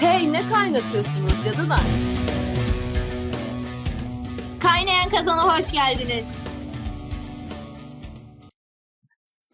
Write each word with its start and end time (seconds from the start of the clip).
Hey 0.00 0.32
ne 0.32 0.48
kaynatıyorsunuz 0.48 1.32
cadılar? 1.44 1.80
Kaynayan 4.62 5.10
kazana 5.10 5.58
hoş 5.58 5.72
geldiniz. 5.72 6.26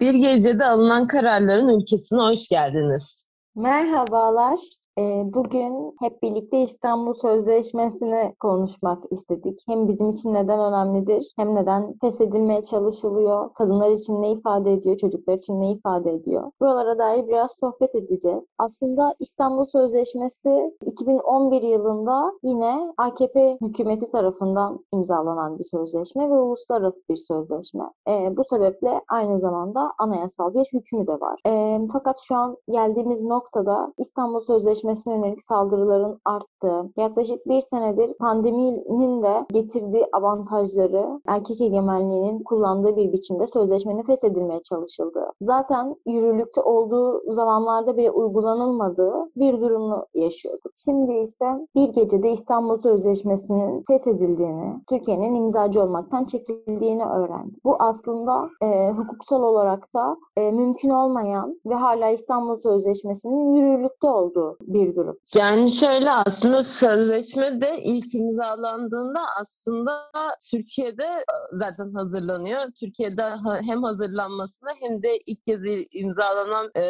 Bir 0.00 0.14
gecede 0.14 0.64
alınan 0.64 1.06
kararların 1.06 1.80
ülkesine 1.80 2.20
hoş 2.20 2.48
geldiniz. 2.48 3.26
Merhabalar. 3.54 4.58
Ee, 4.98 5.22
Bugün 5.24 5.94
hep 6.00 6.22
birlikte 6.22 6.62
İstanbul 6.62 7.12
Sözleşmesi'ni 7.12 8.34
konuşmak 8.40 9.04
istedik. 9.10 9.62
Hem 9.66 9.88
bizim 9.88 10.10
için 10.10 10.34
neden 10.34 10.60
önemlidir, 10.60 11.32
hem 11.36 11.54
neden 11.54 11.94
feshedilmeye 12.00 12.62
çalışılıyor, 12.62 13.54
kadınlar 13.54 13.90
için 13.90 14.22
ne 14.22 14.32
ifade 14.32 14.72
ediyor, 14.72 14.96
çocuklar 14.96 15.38
için 15.38 15.60
ne 15.60 15.70
ifade 15.70 16.10
ediyor. 16.12 16.50
Buralara 16.60 16.98
dair 16.98 17.28
biraz 17.28 17.52
sohbet 17.60 17.94
edeceğiz. 17.94 18.52
Aslında 18.58 19.14
İstanbul 19.20 19.64
Sözleşmesi 19.64 20.74
2011 20.86 21.62
yılında 21.62 22.32
yine 22.42 22.92
AKP 22.96 23.58
hükümeti 23.62 24.10
tarafından 24.10 24.84
imzalanan 24.92 25.58
bir 25.58 25.64
sözleşme 25.64 26.30
ve 26.30 26.34
uluslararası 26.38 27.00
bir 27.10 27.16
sözleşme. 27.16 27.84
Ee, 28.08 28.36
Bu 28.36 28.44
sebeple 28.44 29.00
aynı 29.08 29.40
zamanda 29.40 29.92
anayasal 29.98 30.54
bir 30.54 30.66
hükmü 30.72 31.06
de 31.06 31.20
var. 31.20 31.40
Ee, 31.46 31.78
Fakat 31.92 32.20
şu 32.20 32.34
an 32.34 32.56
geldiğimiz 32.70 33.22
noktada 33.22 33.92
İstanbul 33.98 34.40
Sözleşmesi'ne 34.86 35.14
yönelik 35.14 35.42
saldırıların 35.42 36.20
arttığı, 36.24 36.90
yaklaşık 36.96 37.46
bir 37.46 37.60
senedir 37.60 38.14
pandeminin 38.14 39.22
de 39.22 39.46
getirdiği 39.52 40.06
avantajları 40.12 41.20
erkek 41.26 41.60
egemenliğinin 41.60 42.42
kullandığı 42.42 42.96
bir 42.96 43.12
biçimde 43.12 43.46
sözleşmenin 43.46 44.02
feshedilmeye 44.02 44.62
çalışıldığı, 44.62 45.32
zaten 45.40 45.96
yürürlükte 46.06 46.60
olduğu 46.60 47.32
zamanlarda 47.32 47.96
bile 47.96 48.10
uygulanılmadığı 48.10 49.14
bir 49.36 49.60
durumu 49.60 50.06
yaşıyorduk. 50.14 50.72
Şimdi 50.76 51.12
ise 51.12 51.46
bir 51.74 51.88
gecede 51.88 52.30
İstanbul 52.30 52.78
Sözleşmesi'nin 52.78 53.84
feshedildiğini, 53.88 54.80
Türkiye'nin 54.88 55.34
imzacı 55.34 55.82
olmaktan 55.82 56.24
çekildiğini 56.24 57.04
öğrendik. 57.04 57.64
Bu 57.64 57.76
aslında 57.78 58.48
e, 58.62 58.90
hukuksal 58.90 59.42
olarak 59.42 59.94
da 59.94 60.16
e, 60.36 60.52
mümkün 60.52 60.90
olmayan 60.90 61.60
ve 61.66 61.74
hala 61.74 62.08
İstanbul 62.08 62.56
Sözleşmesi'nin 62.56 63.54
yürürlükte 63.54 64.06
olduğu 64.08 64.56
bir 64.60 64.75
durum. 64.96 65.18
Yani 65.34 65.70
şöyle 65.70 66.10
aslında 66.10 66.62
sözleşme 66.62 67.60
de 67.60 67.80
ilk 67.82 68.14
imzalandığında 68.14 69.20
aslında 69.40 70.10
Türkiye'de 70.50 71.04
e, 71.04 71.24
zaten 71.52 71.92
hazırlanıyor. 71.92 72.60
Türkiye'de 72.80 73.22
hem 73.66 73.82
hazırlanmasına 73.82 74.70
hem 74.80 75.02
de 75.02 75.18
ilk 75.26 75.46
kez 75.46 75.60
imzalanan 75.92 76.70
e, 76.74 76.84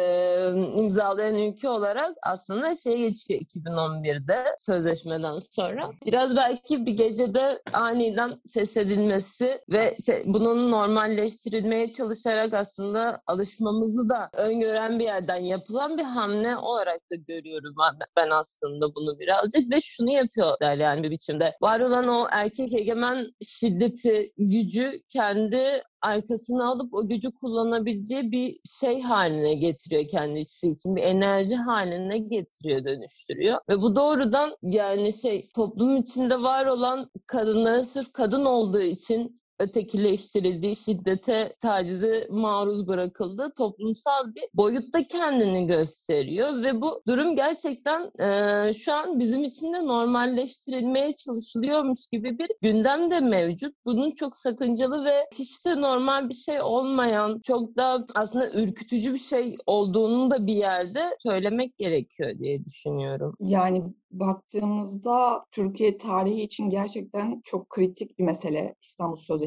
imzalayan 0.81 1.35
ülke 1.35 1.69
olarak 1.69 2.15
aslında 2.23 2.75
şey 2.75 2.97
geçiyor 2.97 3.39
2011'de 3.41 4.45
sözleşmeden 4.59 5.37
sonra. 5.37 5.89
Biraz 6.05 6.35
belki 6.35 6.85
bir 6.85 6.93
gecede 6.93 7.61
aniden 7.73 8.41
feshedilmesi 8.53 9.61
ve 9.71 9.97
bunun 10.25 10.71
normalleştirilmeye 10.71 11.91
çalışarak 11.91 12.53
aslında 12.53 13.21
alışmamızı 13.27 14.09
da 14.09 14.29
öngören 14.33 14.99
bir 14.99 15.03
yerden 15.03 15.41
yapılan 15.41 15.97
bir 15.97 16.03
hamle 16.03 16.57
olarak 16.57 17.11
da 17.11 17.15
görüyorum 17.15 17.76
ben, 18.17 18.29
aslında 18.29 18.95
bunu 18.95 19.19
birazcık 19.19 19.71
ve 19.71 19.81
şunu 19.81 20.11
yapıyorlar 20.11 20.77
yani 20.77 21.03
bir 21.03 21.11
biçimde. 21.11 21.57
Var 21.61 21.79
olan 21.79 22.07
o 22.07 22.27
erkek 22.31 22.73
egemen 22.73 23.25
şiddeti, 23.41 24.33
gücü 24.37 25.01
kendi 25.09 25.83
arkasına 26.01 26.67
alıp 26.67 26.93
o 26.93 27.07
gücü 27.07 27.31
kullanabileceği 27.31 28.31
bir 28.31 28.57
şey 28.79 29.01
haline 29.01 29.53
getiriyor 29.53 30.07
kendisi 30.11 30.67
için. 30.67 30.95
Bir 30.95 31.03
enerji 31.03 31.55
haline 31.55 32.17
getiriyor, 32.17 32.85
dönüştürüyor. 32.85 33.59
Ve 33.69 33.81
bu 33.81 33.95
doğrudan 33.95 34.55
yani 34.61 35.13
şey 35.13 35.49
toplum 35.55 35.95
içinde 35.95 36.41
var 36.41 36.65
olan 36.65 37.09
kadınların 37.27 37.81
sırf 37.81 38.13
kadın 38.13 38.45
olduğu 38.45 38.81
için 38.81 39.41
ötekileştirildiği, 39.59 40.75
şiddete, 40.75 41.55
tacize 41.61 42.27
maruz 42.29 42.87
bırakıldığı 42.87 43.53
toplumsal 43.57 44.35
bir 44.35 44.43
boyutta 44.53 45.03
kendini 45.03 45.67
gösteriyor 45.67 46.63
ve 46.63 46.81
bu 46.81 47.01
durum 47.07 47.35
gerçekten 47.35 48.11
eee, 48.19 48.73
şu 48.73 48.93
an 48.93 49.19
bizim 49.19 49.43
için 49.43 49.73
de 49.73 49.85
normalleştirilmeye 49.85 51.13
çalışılıyormuş 51.13 52.07
gibi 52.07 52.39
bir 52.39 52.47
gündem 52.61 53.11
de 53.11 53.19
mevcut. 53.19 53.75
Bunun 53.85 54.11
çok 54.11 54.35
sakıncalı 54.35 55.05
ve 55.05 55.25
hiç 55.33 55.65
de 55.65 55.81
normal 55.81 56.29
bir 56.29 56.33
şey 56.33 56.61
olmayan, 56.61 57.39
çok 57.39 57.77
da 57.77 58.05
aslında 58.15 58.51
ürkütücü 58.51 59.13
bir 59.13 59.19
şey 59.19 59.57
olduğunu 59.65 60.31
da 60.31 60.47
bir 60.47 60.55
yerde 60.55 61.03
söylemek 61.23 61.77
gerekiyor 61.77 62.39
diye 62.39 62.65
düşünüyorum. 62.65 63.35
Yani 63.39 63.83
baktığımızda 64.11 65.45
Türkiye 65.51 65.97
tarihi 65.97 66.41
için 66.41 66.69
gerçekten 66.69 67.41
çok 67.43 67.69
kritik 67.69 68.19
bir 68.19 68.23
mesele 68.23 68.75
İstanbul 68.83 69.15
Sözleşmesi. 69.15 69.46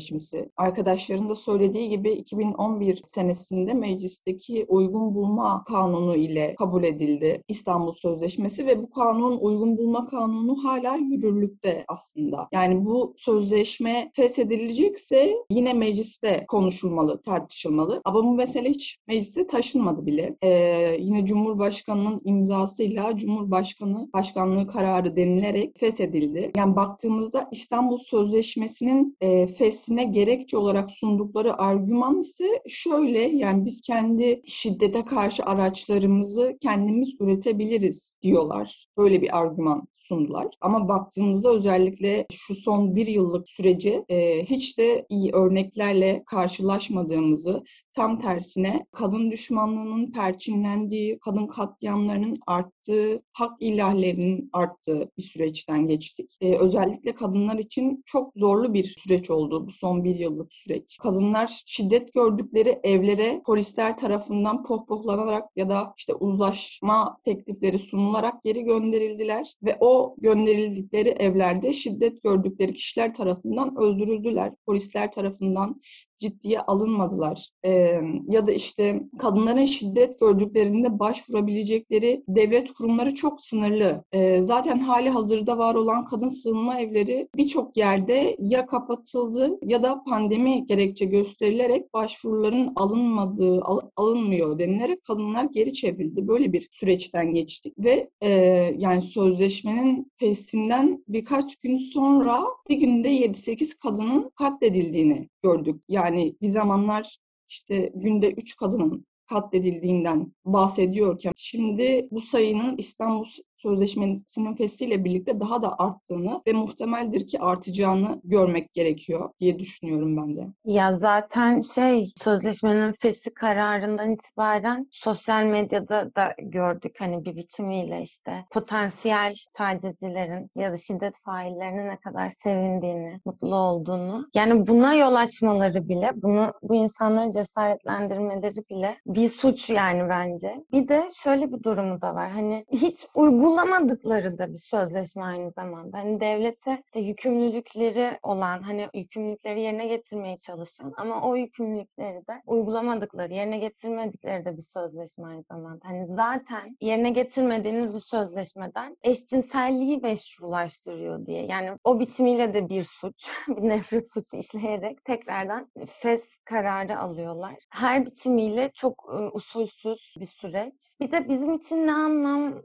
Arkadaşların 0.56 1.28
da 1.28 1.34
söylediği 1.34 1.88
gibi 1.88 2.10
2011 2.10 3.00
senesinde 3.04 3.74
meclisteki 3.74 4.66
uygun 4.68 5.14
bulma 5.14 5.64
kanunu 5.64 6.16
ile 6.16 6.54
kabul 6.54 6.84
edildi 6.84 7.42
İstanbul 7.48 7.92
Sözleşmesi 7.92 8.66
ve 8.66 8.82
bu 8.82 8.90
kanun 8.90 9.38
uygun 9.38 9.78
bulma 9.78 10.06
kanunu 10.06 10.64
hala 10.64 10.96
yürürlükte 10.96 11.84
aslında. 11.88 12.48
Yani 12.52 12.84
bu 12.84 13.14
sözleşme 13.16 14.10
feshedilecekse 14.14 15.34
yine 15.50 15.72
mecliste 15.72 16.44
konuşulmalı, 16.48 17.22
tartışılmalı. 17.22 18.00
Ama 18.04 18.24
bu 18.24 18.34
mesele 18.34 18.68
hiç 18.68 18.98
meclise 19.08 19.46
taşınmadı 19.46 20.06
bile. 20.06 20.36
Ee, 20.42 20.96
yine 21.00 21.26
Cumhurbaşkanı'nın 21.26 22.20
imzasıyla 22.24 23.16
Cumhurbaşkanı 23.16 24.10
başkanlığı 24.14 24.66
kararı 24.66 25.16
denilerek 25.16 25.78
feshedildi. 25.78 26.50
Yani 26.56 26.76
baktığımızda 26.76 27.48
İstanbul 27.52 27.98
Sözleşmesi'nin 27.98 29.16
e, 29.20 29.46
feshine 29.90 30.04
gerekçe 30.04 30.56
olarak 30.56 30.90
sundukları 30.90 31.58
argüman 31.58 32.20
ise 32.20 32.44
şöyle 32.68 33.18
yani 33.18 33.64
biz 33.64 33.80
kendi 33.80 34.42
şiddete 34.46 35.04
karşı 35.04 35.44
araçlarımızı 35.44 36.56
kendimiz 36.60 37.14
üretebiliriz 37.20 38.18
diyorlar. 38.22 38.86
Böyle 38.96 39.22
bir 39.22 39.38
argüman 39.38 39.88
sundular. 40.10 40.46
Ama 40.60 40.88
baktığımızda 40.88 41.50
özellikle 41.50 42.26
şu 42.32 42.54
son 42.54 42.96
bir 42.96 43.06
yıllık 43.06 43.48
sürece 43.48 44.04
e, 44.08 44.44
hiç 44.44 44.78
de 44.78 45.06
iyi 45.08 45.32
örneklerle 45.32 46.22
karşılaşmadığımızı 46.26 47.64
tam 47.92 48.18
tersine 48.18 48.86
kadın 48.92 49.30
düşmanlığının 49.30 50.12
perçinlendiği, 50.12 51.18
kadın 51.18 51.46
katliamlarının 51.46 52.38
arttığı, 52.46 53.22
hak 53.32 53.52
ihlallerinin 53.60 54.50
arttığı 54.52 55.10
bir 55.18 55.22
süreçten 55.22 55.88
geçtik. 55.88 56.36
E, 56.40 56.56
özellikle 56.56 57.14
kadınlar 57.14 57.58
için 57.58 58.02
çok 58.06 58.32
zorlu 58.36 58.74
bir 58.74 58.94
süreç 58.98 59.30
oldu 59.30 59.66
bu 59.66 59.70
son 59.80 60.04
bir 60.04 60.18
yıllık 60.18 60.54
süreç. 60.54 60.98
Kadınlar 60.98 61.62
şiddet 61.66 62.12
gördükleri 62.12 62.80
evlere 62.82 63.42
polisler 63.46 63.96
tarafından 63.96 64.64
pohpohlanarak 64.64 65.48
ya 65.56 65.68
da 65.68 65.94
işte 65.96 66.14
uzlaşma 66.14 67.18
teklifleri 67.24 67.78
sunularak 67.78 68.44
geri 68.44 68.62
gönderildiler 68.64 69.54
ve 69.62 69.76
o 69.80 70.14
gönderildikleri 70.18 71.08
evlerde 71.08 71.72
şiddet 71.72 72.22
gördükleri 72.22 72.74
kişiler 72.74 73.14
tarafından 73.14 73.76
öldürüldüler. 73.76 74.52
Polisler 74.66 75.12
tarafından 75.12 75.80
ciddiye 76.20 76.60
alınmadılar. 76.60 77.50
Ee, 77.64 78.00
ya 78.28 78.46
da 78.46 78.52
işte 78.52 79.02
kadınların 79.18 79.64
şiddet 79.64 80.20
gördüklerinde 80.20 80.98
başvurabilecekleri 80.98 82.24
devlet 82.28 82.72
kurumları 82.72 83.14
çok 83.14 83.40
sınırlı. 83.40 84.04
Ee, 84.12 84.42
zaten 84.42 84.78
hali 84.78 85.10
hazırda 85.10 85.58
var 85.58 85.74
olan 85.74 86.04
kadın 86.04 86.28
sığınma 86.28 86.80
evleri 86.80 87.28
birçok 87.36 87.76
yerde 87.76 88.36
ya 88.40 88.66
kapatıldı 88.66 89.58
ya 89.64 89.82
da 89.82 90.04
pandemi 90.04 90.66
gerekçe 90.66 91.04
gösterilerek 91.04 91.94
başvuruların 91.94 92.72
alınmadığı, 92.76 93.60
al- 93.62 93.90
alınmıyor 93.96 94.58
denilerek 94.58 95.04
kadınlar 95.04 95.44
geri 95.44 95.72
çevrildi. 95.72 96.28
Böyle 96.28 96.52
bir 96.52 96.68
süreçten 96.72 97.34
geçtik 97.34 97.74
ve 97.78 98.10
e, 98.20 98.30
yani 98.78 99.02
sözleşmenin 99.02 100.12
fesinden 100.18 101.04
birkaç 101.08 101.56
gün 101.56 101.78
sonra 101.78 102.40
bir 102.68 102.76
günde 102.76 103.08
7-8 103.08 103.78
kadının 103.82 104.30
katledildiğini 104.34 105.28
gördük. 105.42 105.82
Yani 105.88 106.09
bir 106.14 106.48
zamanlar 106.48 107.16
işte 107.48 107.92
günde 107.94 108.32
3 108.32 108.56
kadının 108.56 109.06
katledildiğinden 109.26 110.32
bahsediyorken 110.44 111.32
şimdi 111.36 112.08
bu 112.10 112.20
sayının 112.20 112.76
İstanbul 112.78 113.26
Sözleşmesinin 113.62 114.54
feshiyle 114.54 115.04
birlikte 115.04 115.40
daha 115.40 115.62
da 115.62 115.78
arttığını 115.78 116.42
ve 116.46 116.52
muhtemeldir 116.52 117.26
ki 117.26 117.40
artacağını 117.40 118.20
görmek 118.24 118.74
gerekiyor 118.74 119.30
diye 119.40 119.58
düşünüyorum 119.58 120.16
ben 120.16 120.36
de. 120.36 120.46
Ya 120.64 120.92
zaten 120.92 121.60
şey 121.60 122.12
sözleşmenin 122.16 122.92
feshi 122.92 123.34
kararından 123.34 124.12
itibaren 124.12 124.88
sosyal 124.90 125.44
medyada 125.44 126.14
da 126.16 126.34
gördük 126.38 126.96
hani 126.98 127.24
bir 127.24 127.36
biçimiyle 127.36 128.02
işte 128.02 128.44
potansiyel 128.50 129.34
tacizcilerin 129.54 130.46
ya 130.56 130.72
da 130.72 130.76
şiddet 130.76 131.14
faillerinin 131.24 131.88
ne 131.88 131.96
kadar 131.96 132.30
sevindiğini, 132.30 133.20
mutlu 133.24 133.56
olduğunu. 133.56 134.28
Yani 134.34 134.66
buna 134.66 134.94
yol 134.94 135.14
açmaları 135.14 135.88
bile, 135.88 136.12
bunu 136.14 136.52
bu 136.62 136.74
insanları 136.74 137.30
cesaretlendirmeleri 137.30 138.64
bile 138.70 138.96
bir 139.06 139.28
suç 139.28 139.70
yani 139.70 140.08
bence. 140.08 140.64
Bir 140.72 140.88
de 140.88 141.08
şöyle 141.14 141.52
bir 141.52 141.62
durumu 141.62 142.00
da 142.00 142.14
var. 142.14 142.30
Hani 142.30 142.64
hiç 142.72 143.06
uygulamadıkları 143.50 144.38
da 144.38 144.52
bir 144.52 144.58
sözleşme 144.58 145.22
aynı 145.22 145.50
zamanda. 145.50 145.98
Hani 145.98 146.20
devlete 146.20 146.82
de 146.94 147.00
yükümlülükleri 147.00 148.18
olan, 148.22 148.62
hani 148.62 148.88
yükümlülükleri 148.94 149.60
yerine 149.60 149.86
getirmeye 149.86 150.36
çalışan 150.36 150.92
ama 150.96 151.28
o 151.28 151.36
yükümlülükleri 151.36 152.26
de 152.26 152.42
uygulamadıkları, 152.46 153.34
yerine 153.34 153.58
getirmedikleri 153.58 154.44
de 154.44 154.56
bir 154.56 154.62
sözleşme 154.62 155.26
aynı 155.26 155.42
zamanda. 155.42 155.80
Hani 155.82 156.06
zaten 156.06 156.76
yerine 156.80 157.10
getirmediğiniz 157.10 157.94
bir 157.94 157.98
sözleşmeden 157.98 158.96
eşcinselliği 159.02 159.98
meşrulaştırıyor 159.98 161.26
diye. 161.26 161.46
Yani 161.46 161.70
o 161.84 162.00
biçimiyle 162.00 162.54
de 162.54 162.68
bir 162.68 162.84
suç, 162.84 163.32
bir 163.48 163.68
nefret 163.68 164.12
suçu 164.12 164.36
işleyerek 164.36 165.04
tekrardan 165.04 165.70
fes 165.86 166.36
kararı 166.44 166.98
alıyorlar. 166.98 167.54
Her 167.70 168.06
biçimiyle 168.06 168.70
çok 168.74 169.04
e, 169.12 169.16
usulsüz 169.16 170.14
bir 170.20 170.26
süreç. 170.26 170.74
Bir 171.00 171.12
de 171.12 171.28
bizim 171.28 171.54
için 171.54 171.86
ne 171.86 171.92
anlamı 171.92 172.62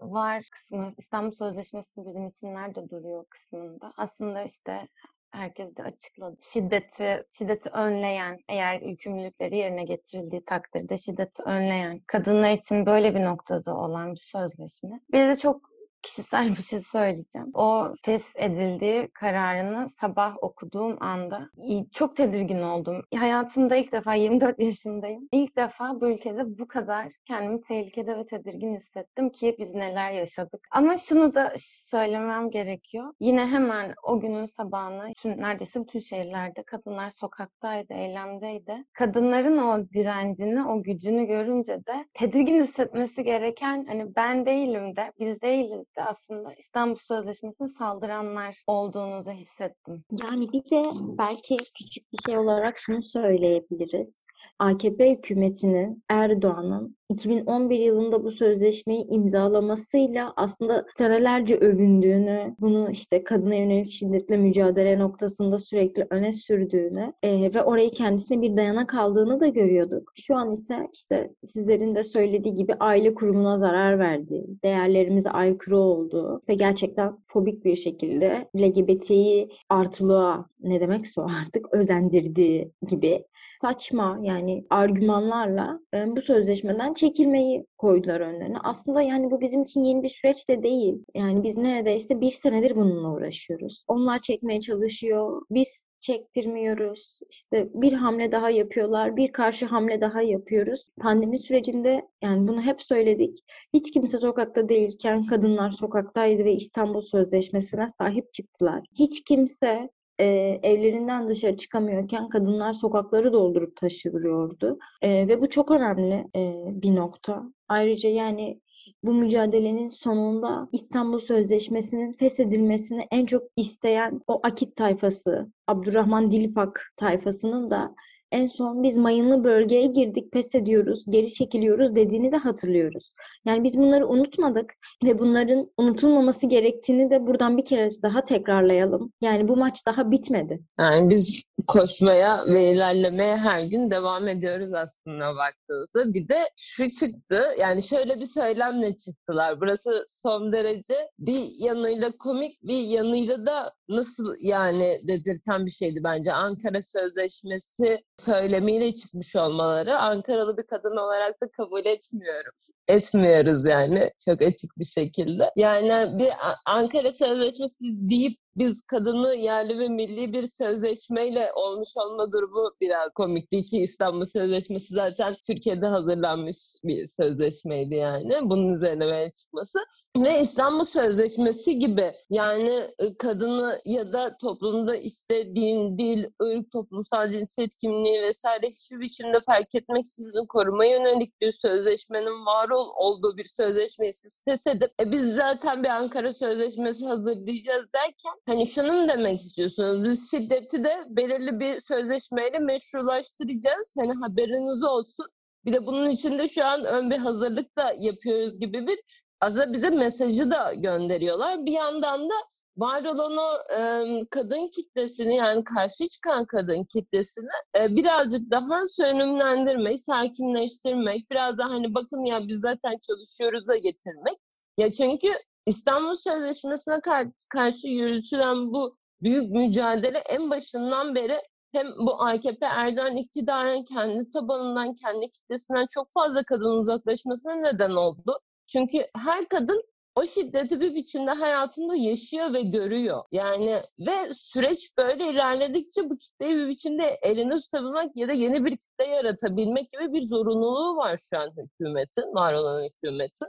var 0.00 0.23
kısmı, 0.52 0.92
İstanbul 0.98 1.30
Sözleşmesi 1.30 2.00
bizim 2.06 2.28
için 2.28 2.54
nerede 2.54 2.88
duruyor 2.88 3.24
kısmında. 3.30 3.92
Aslında 3.96 4.42
işte 4.42 4.88
herkes 5.30 5.76
de 5.76 5.82
açıkladı. 5.82 6.36
Şiddeti, 6.40 7.24
şiddeti 7.38 7.68
önleyen, 7.68 8.38
eğer 8.48 8.80
yükümlülükleri 8.80 9.56
yerine 9.56 9.84
getirildiği 9.84 10.44
takdirde 10.44 10.98
şiddeti 10.98 11.42
önleyen, 11.42 12.00
kadınlar 12.06 12.52
için 12.52 12.86
böyle 12.86 13.14
bir 13.14 13.24
noktada 13.24 13.76
olan 13.76 14.12
bir 14.14 14.20
sözleşme. 14.20 15.00
Bir 15.12 15.28
de 15.28 15.36
çok 15.36 15.73
kişisel 16.04 16.50
bir 16.56 16.62
şey 16.62 16.80
söyleyeceğim. 16.80 17.50
O 17.54 17.94
fes 18.04 18.26
edildiği 18.36 19.08
kararını 19.14 19.88
sabah 19.88 20.36
okuduğum 20.42 20.96
anda 21.02 21.50
çok 21.92 22.16
tedirgin 22.16 22.62
oldum. 22.62 23.02
Hayatımda 23.18 23.76
ilk 23.76 23.92
defa 23.92 24.14
24 24.14 24.60
yaşındayım. 24.60 25.28
İlk 25.32 25.56
defa 25.56 26.00
bu 26.00 26.10
ülkede 26.10 26.58
bu 26.58 26.68
kadar 26.68 27.12
kendimi 27.26 27.60
tehlikede 27.60 28.16
ve 28.18 28.26
tedirgin 28.26 28.74
hissettim 28.74 29.30
ki 29.30 29.56
biz 29.58 29.74
neler 29.74 30.10
yaşadık. 30.10 30.68
Ama 30.70 30.96
şunu 30.96 31.34
da 31.34 31.54
söylemem 31.90 32.50
gerekiyor. 32.50 33.12
Yine 33.20 33.46
hemen 33.46 33.94
o 34.02 34.20
günün 34.20 34.44
sabahına 34.44 35.08
bütün, 35.08 35.38
neredeyse 35.38 35.80
bütün 35.80 35.98
şehirlerde 35.98 36.62
kadınlar 36.62 37.10
sokaktaydı, 37.10 37.94
eylemdeydi. 37.94 38.84
Kadınların 38.92 39.58
o 39.58 39.88
direncini, 39.88 40.66
o 40.66 40.82
gücünü 40.82 41.26
görünce 41.26 41.86
de 41.86 42.06
tedirgin 42.14 42.62
hissetmesi 42.62 43.24
gereken 43.24 43.84
hani 43.88 44.16
ben 44.16 44.46
değilim 44.46 44.96
de, 44.96 45.12
biz 45.18 45.40
değiliz 45.40 45.93
de 45.96 46.04
aslında 46.04 46.54
İstanbul 46.54 46.96
Sözleşmesi'ne 46.96 47.68
saldıranlar 47.78 48.56
olduğunuzu 48.66 49.30
hissettim. 49.30 50.04
Yani 50.24 50.52
bir 50.52 50.70
de 50.70 50.82
belki 51.18 51.56
küçük 51.56 52.12
bir 52.12 52.18
şey 52.26 52.38
olarak 52.38 52.78
şunu 52.78 53.02
söyleyebiliriz. 53.02 54.26
AKP 54.58 55.10
hükümetinin 55.10 56.04
Erdoğan'ın 56.08 56.96
2011 57.10 57.78
yılında 57.78 58.24
bu 58.24 58.30
sözleşmeyi 58.30 59.06
imzalamasıyla 59.06 60.32
aslında 60.36 60.86
senelerce 60.98 61.56
övündüğünü, 61.56 62.54
bunu 62.60 62.90
işte 62.90 63.24
kadına 63.24 63.54
yönelik 63.54 63.90
şiddetle 63.90 64.36
mücadele 64.36 64.98
noktasında 64.98 65.58
sürekli 65.58 66.06
öne 66.10 66.32
sürdüğünü 66.32 67.12
e, 67.22 67.54
ve 67.54 67.62
orayı 67.62 67.90
kendisine 67.90 68.42
bir 68.42 68.56
dayanak 68.56 68.94
aldığını 68.94 69.40
da 69.40 69.46
görüyorduk. 69.46 70.12
Şu 70.16 70.36
an 70.36 70.52
ise 70.52 70.88
işte 70.94 71.30
sizlerin 71.44 71.94
de 71.94 72.04
söylediği 72.04 72.54
gibi 72.54 72.74
aile 72.80 73.14
kurumuna 73.14 73.58
zarar 73.58 73.98
verdiği, 73.98 74.46
değerlerimize 74.64 75.30
aykırı 75.30 75.78
olduğu 75.78 76.42
ve 76.48 76.54
gerçekten 76.54 77.16
fobik 77.26 77.64
bir 77.64 77.76
şekilde 77.76 78.48
LGBT'yi 78.56 79.48
artılığa 79.68 80.46
ne 80.60 80.80
demekse 80.80 81.20
o 81.20 81.26
artık 81.42 81.74
özendirdiği 81.74 82.70
gibi 82.88 83.24
saçma 83.60 84.18
yani 84.22 84.64
argümanlarla 84.70 85.80
bu 86.06 86.20
sözleşmeden 86.20 86.94
çekilmeyi 86.94 87.66
koydular 87.78 88.20
önlerine. 88.20 88.58
Aslında 88.64 89.02
yani 89.02 89.30
bu 89.30 89.40
bizim 89.40 89.62
için 89.62 89.80
yeni 89.80 90.02
bir 90.02 90.08
süreç 90.08 90.48
de 90.48 90.62
değil. 90.62 91.04
Yani 91.14 91.42
biz 91.42 91.56
neredeyse 91.56 92.20
bir 92.20 92.30
senedir 92.30 92.76
bununla 92.76 93.12
uğraşıyoruz. 93.12 93.84
Onlar 93.88 94.18
çekmeye 94.18 94.60
çalışıyor. 94.60 95.42
Biz 95.50 95.84
çektirmiyoruz. 96.00 97.20
İşte 97.30 97.68
bir 97.74 97.92
hamle 97.92 98.32
daha 98.32 98.50
yapıyorlar, 98.50 99.16
bir 99.16 99.32
karşı 99.32 99.66
hamle 99.66 100.00
daha 100.00 100.22
yapıyoruz. 100.22 100.86
Pandemi 101.00 101.38
sürecinde 101.38 102.08
yani 102.22 102.48
bunu 102.48 102.62
hep 102.62 102.82
söyledik. 102.82 103.38
Hiç 103.74 103.90
kimse 103.90 104.18
sokakta 104.18 104.68
değilken 104.68 105.26
kadınlar 105.26 105.70
sokaktaydı 105.70 106.44
ve 106.44 106.52
İstanbul 106.52 107.00
Sözleşmesi'ne 107.00 107.88
sahip 107.88 108.32
çıktılar. 108.32 108.84
Hiç 108.98 109.24
kimse 109.24 109.90
e, 110.18 110.24
evlerinden 110.62 111.28
dışarı 111.28 111.56
çıkamıyorken 111.56 112.28
kadınlar 112.28 112.72
sokakları 112.72 113.32
doldurup 113.32 113.76
taşıyordu. 113.76 114.78
E, 115.02 115.28
ve 115.28 115.40
bu 115.40 115.48
çok 115.48 115.70
önemli 115.70 116.26
e, 116.36 116.54
bir 116.82 116.94
nokta. 116.94 117.42
Ayrıca 117.68 118.08
yani 118.10 118.60
bu 119.02 119.14
mücadelenin 119.14 119.88
sonunda 119.88 120.68
İstanbul 120.72 121.18
Sözleşmesi'nin 121.18 122.12
feshedilmesini 122.12 123.06
en 123.10 123.26
çok 123.26 123.42
isteyen 123.56 124.20
o 124.26 124.40
Akit 124.42 124.76
tayfası, 124.76 125.52
Abdurrahman 125.66 126.30
Dilipak 126.30 126.92
tayfasının 126.96 127.70
da 127.70 127.94
en 128.34 128.46
son 128.46 128.82
biz 128.82 128.98
mayınlı 128.98 129.44
bölgeye 129.44 129.86
girdik, 129.86 130.32
pes 130.32 130.54
ediyoruz, 130.54 131.04
geri 131.08 131.32
çekiliyoruz 131.32 131.96
dediğini 131.96 132.32
de 132.32 132.36
hatırlıyoruz. 132.36 133.12
Yani 133.44 133.64
biz 133.64 133.78
bunları 133.78 134.08
unutmadık 134.08 134.74
ve 135.04 135.18
bunların 135.18 135.70
unutulmaması 135.78 136.46
gerektiğini 136.46 137.10
de 137.10 137.26
buradan 137.26 137.56
bir 137.56 137.64
kere 137.64 137.88
daha 138.02 138.24
tekrarlayalım. 138.24 139.12
Yani 139.20 139.48
bu 139.48 139.56
maç 139.56 139.86
daha 139.86 140.10
bitmedi. 140.10 140.60
Yani 140.80 141.10
biz 141.10 141.42
koşmaya 141.66 142.44
ve 142.46 142.72
ilerlemeye 142.72 143.36
her 143.36 143.60
gün 143.60 143.90
devam 143.90 144.28
ediyoruz 144.28 144.74
aslında 144.74 145.36
baktığınızda. 145.36 146.14
Bir 146.14 146.28
de 146.28 146.38
şu 146.56 146.90
çıktı, 146.90 147.42
yani 147.58 147.82
şöyle 147.82 148.20
bir 148.20 148.26
söylemle 148.26 148.96
çıktılar. 148.96 149.60
Burası 149.60 150.06
son 150.08 150.52
derece 150.52 150.94
bir 151.18 151.48
yanıyla 151.58 152.12
komik, 152.18 152.62
bir 152.62 152.80
yanıyla 152.80 153.46
da 153.46 153.72
nasıl 153.88 154.34
yani 154.40 154.98
dedirten 155.08 155.66
bir 155.66 155.70
şeydi 155.70 156.00
bence. 156.04 156.32
Ankara 156.32 156.82
Sözleşmesi 156.82 157.98
söylemiyle 158.24 158.94
çıkmış 158.94 159.36
olmaları 159.36 159.98
Ankaralı 159.98 160.56
bir 160.56 160.66
kadın 160.66 160.96
olarak 160.96 161.42
da 161.42 161.50
kabul 161.50 161.86
etmiyorum. 161.86 162.52
Etmiyoruz 162.88 163.66
yani 163.66 164.10
çok 164.24 164.42
açık 164.42 164.78
bir 164.78 164.84
şekilde. 164.84 165.50
Yani 165.56 166.18
bir 166.18 166.28
Ankara 166.66 167.12
Sözleşmesi 167.12 167.84
deyip 167.84 168.38
biz 168.56 168.82
kadını 168.82 169.34
yerli 169.34 169.78
ve 169.78 169.88
milli 169.88 170.32
bir 170.32 170.46
sözleşmeyle 170.46 171.52
olmuş 171.54 171.88
olma 171.96 172.32
durumu 172.32 172.70
biraz 172.80 173.10
komikti 173.14 173.64
ki 173.64 173.78
İstanbul 173.78 174.24
Sözleşmesi 174.24 174.94
zaten 174.94 175.36
Türkiye'de 175.46 175.86
hazırlanmış 175.86 176.56
bir 176.84 177.06
sözleşmeydi 177.06 177.94
yani. 177.94 178.38
Bunun 178.42 178.74
üzerine 178.74 179.04
böyle 179.04 179.32
çıkması. 179.32 179.78
Ve 180.16 180.40
İstanbul 180.40 180.84
Sözleşmesi 180.84 181.78
gibi 181.78 182.12
yani 182.30 182.88
kadını 183.18 183.80
ya 183.84 184.12
da 184.12 184.36
toplumda 184.40 184.96
işte 184.96 185.54
din, 185.56 185.98
dil, 185.98 186.24
ırk, 186.42 186.72
toplumsal 186.72 187.28
cinsiyet 187.28 187.76
kimliği 187.76 188.22
vesaire 188.22 188.66
hiçbir 188.66 189.00
biçimde 189.00 189.40
fark 189.40 189.74
etmeksizin 189.74 190.46
koruma 190.46 190.84
yönelik 190.84 191.40
bir 191.40 191.52
sözleşmenin 191.52 192.46
var 192.46 192.68
ol, 192.68 192.88
olduğu 192.96 193.36
bir 193.36 193.44
sözleşmeyi 193.44 194.12
siz 194.12 194.42
feshedip 194.44 194.90
e 195.00 195.12
biz 195.12 195.34
zaten 195.34 195.82
bir 195.82 195.88
Ankara 195.88 196.34
Sözleşmesi 196.34 197.06
hazırlayacağız 197.06 197.86
derken 197.94 198.34
Hani 198.46 198.66
şunu 198.66 198.92
mu 198.92 199.08
demek 199.08 199.40
istiyorsunuz? 199.40 200.04
Biz 200.04 200.30
şiddeti 200.30 200.84
de 200.84 201.04
belirli 201.08 201.60
bir 201.60 201.82
sözleşmeyle 201.88 202.58
meşrulaştıracağız. 202.58 203.94
Hani 203.98 204.12
haberiniz 204.12 204.84
olsun. 204.84 205.26
Bir 205.64 205.72
de 205.72 205.86
bunun 205.86 206.10
içinde 206.10 206.48
şu 206.48 206.64
an 206.64 206.84
ön 206.84 207.10
bir 207.10 207.18
hazırlık 207.18 207.76
da 207.76 207.92
yapıyoruz 207.98 208.58
gibi 208.58 208.86
bir 208.86 208.98
aslında 209.40 209.72
bize 209.72 209.90
mesajı 209.90 210.50
da 210.50 210.74
gönderiyorlar. 210.74 211.66
Bir 211.66 211.72
yandan 211.72 212.28
da 212.30 212.34
var 212.76 213.04
olan 213.04 213.36
o 213.36 213.74
e, 213.74 214.04
kadın 214.30 214.68
kitlesini 214.68 215.36
yani 215.36 215.64
karşı 215.64 216.08
çıkan 216.08 216.46
kadın 216.46 216.84
kitlesini 216.84 217.48
e, 217.78 217.96
birazcık 217.96 218.50
daha 218.50 218.88
sönümlendirmek, 218.88 220.00
sakinleştirmek, 220.00 221.30
biraz 221.30 221.58
daha 221.58 221.70
hani 221.70 221.94
bakın 221.94 222.24
ya 222.24 222.48
biz 222.48 222.60
zaten 222.60 222.98
çalışıyoruz'a 223.06 223.76
getirmek. 223.76 224.38
Ya 224.78 224.92
çünkü 224.92 225.28
İstanbul 225.66 226.14
Sözleşmesi'ne 226.14 227.00
karşı 227.48 227.88
yürütülen 227.88 228.72
bu 228.72 228.96
büyük 229.22 229.50
mücadele 229.50 230.18
en 230.18 230.50
başından 230.50 231.14
beri 231.14 231.40
hem 231.72 231.86
bu 231.98 232.22
AKP 232.22 232.66
Erdoğan 232.66 233.16
iktidarın 233.16 233.84
kendi 233.84 234.30
tabanından, 234.30 234.94
kendi 234.94 235.30
kitlesinden 235.30 235.86
çok 235.94 236.12
fazla 236.12 236.44
kadın 236.44 236.80
uzaklaşmasına 236.80 237.54
neden 237.54 237.90
oldu. 237.90 238.38
Çünkü 238.66 238.98
her 239.16 239.48
kadın 239.48 239.82
o 240.16 240.26
şiddeti 240.26 240.80
bir 240.80 240.94
biçimde 240.94 241.30
hayatında 241.30 241.96
yaşıyor 241.96 242.52
ve 242.52 242.62
görüyor. 242.62 243.22
Yani 243.32 243.82
ve 243.98 244.34
süreç 244.34 244.98
böyle 244.98 245.30
ilerledikçe 245.30 246.10
bu 246.10 246.18
kitleyi 246.18 246.56
bir 246.56 246.68
biçimde 246.68 247.18
elinde 247.22 247.54
tutabilmek 247.58 248.16
ya 248.16 248.28
da 248.28 248.32
yeni 248.32 248.64
bir 248.64 248.76
kitle 248.76 249.04
yaratabilmek 249.04 249.92
gibi 249.92 250.12
bir 250.12 250.28
zorunluluğu 250.28 250.96
var 250.96 251.18
şu 251.30 251.38
an 251.38 251.50
hükümetin, 251.56 252.34
var 252.34 252.54
olan 252.54 252.84
hükümetin. 252.84 253.48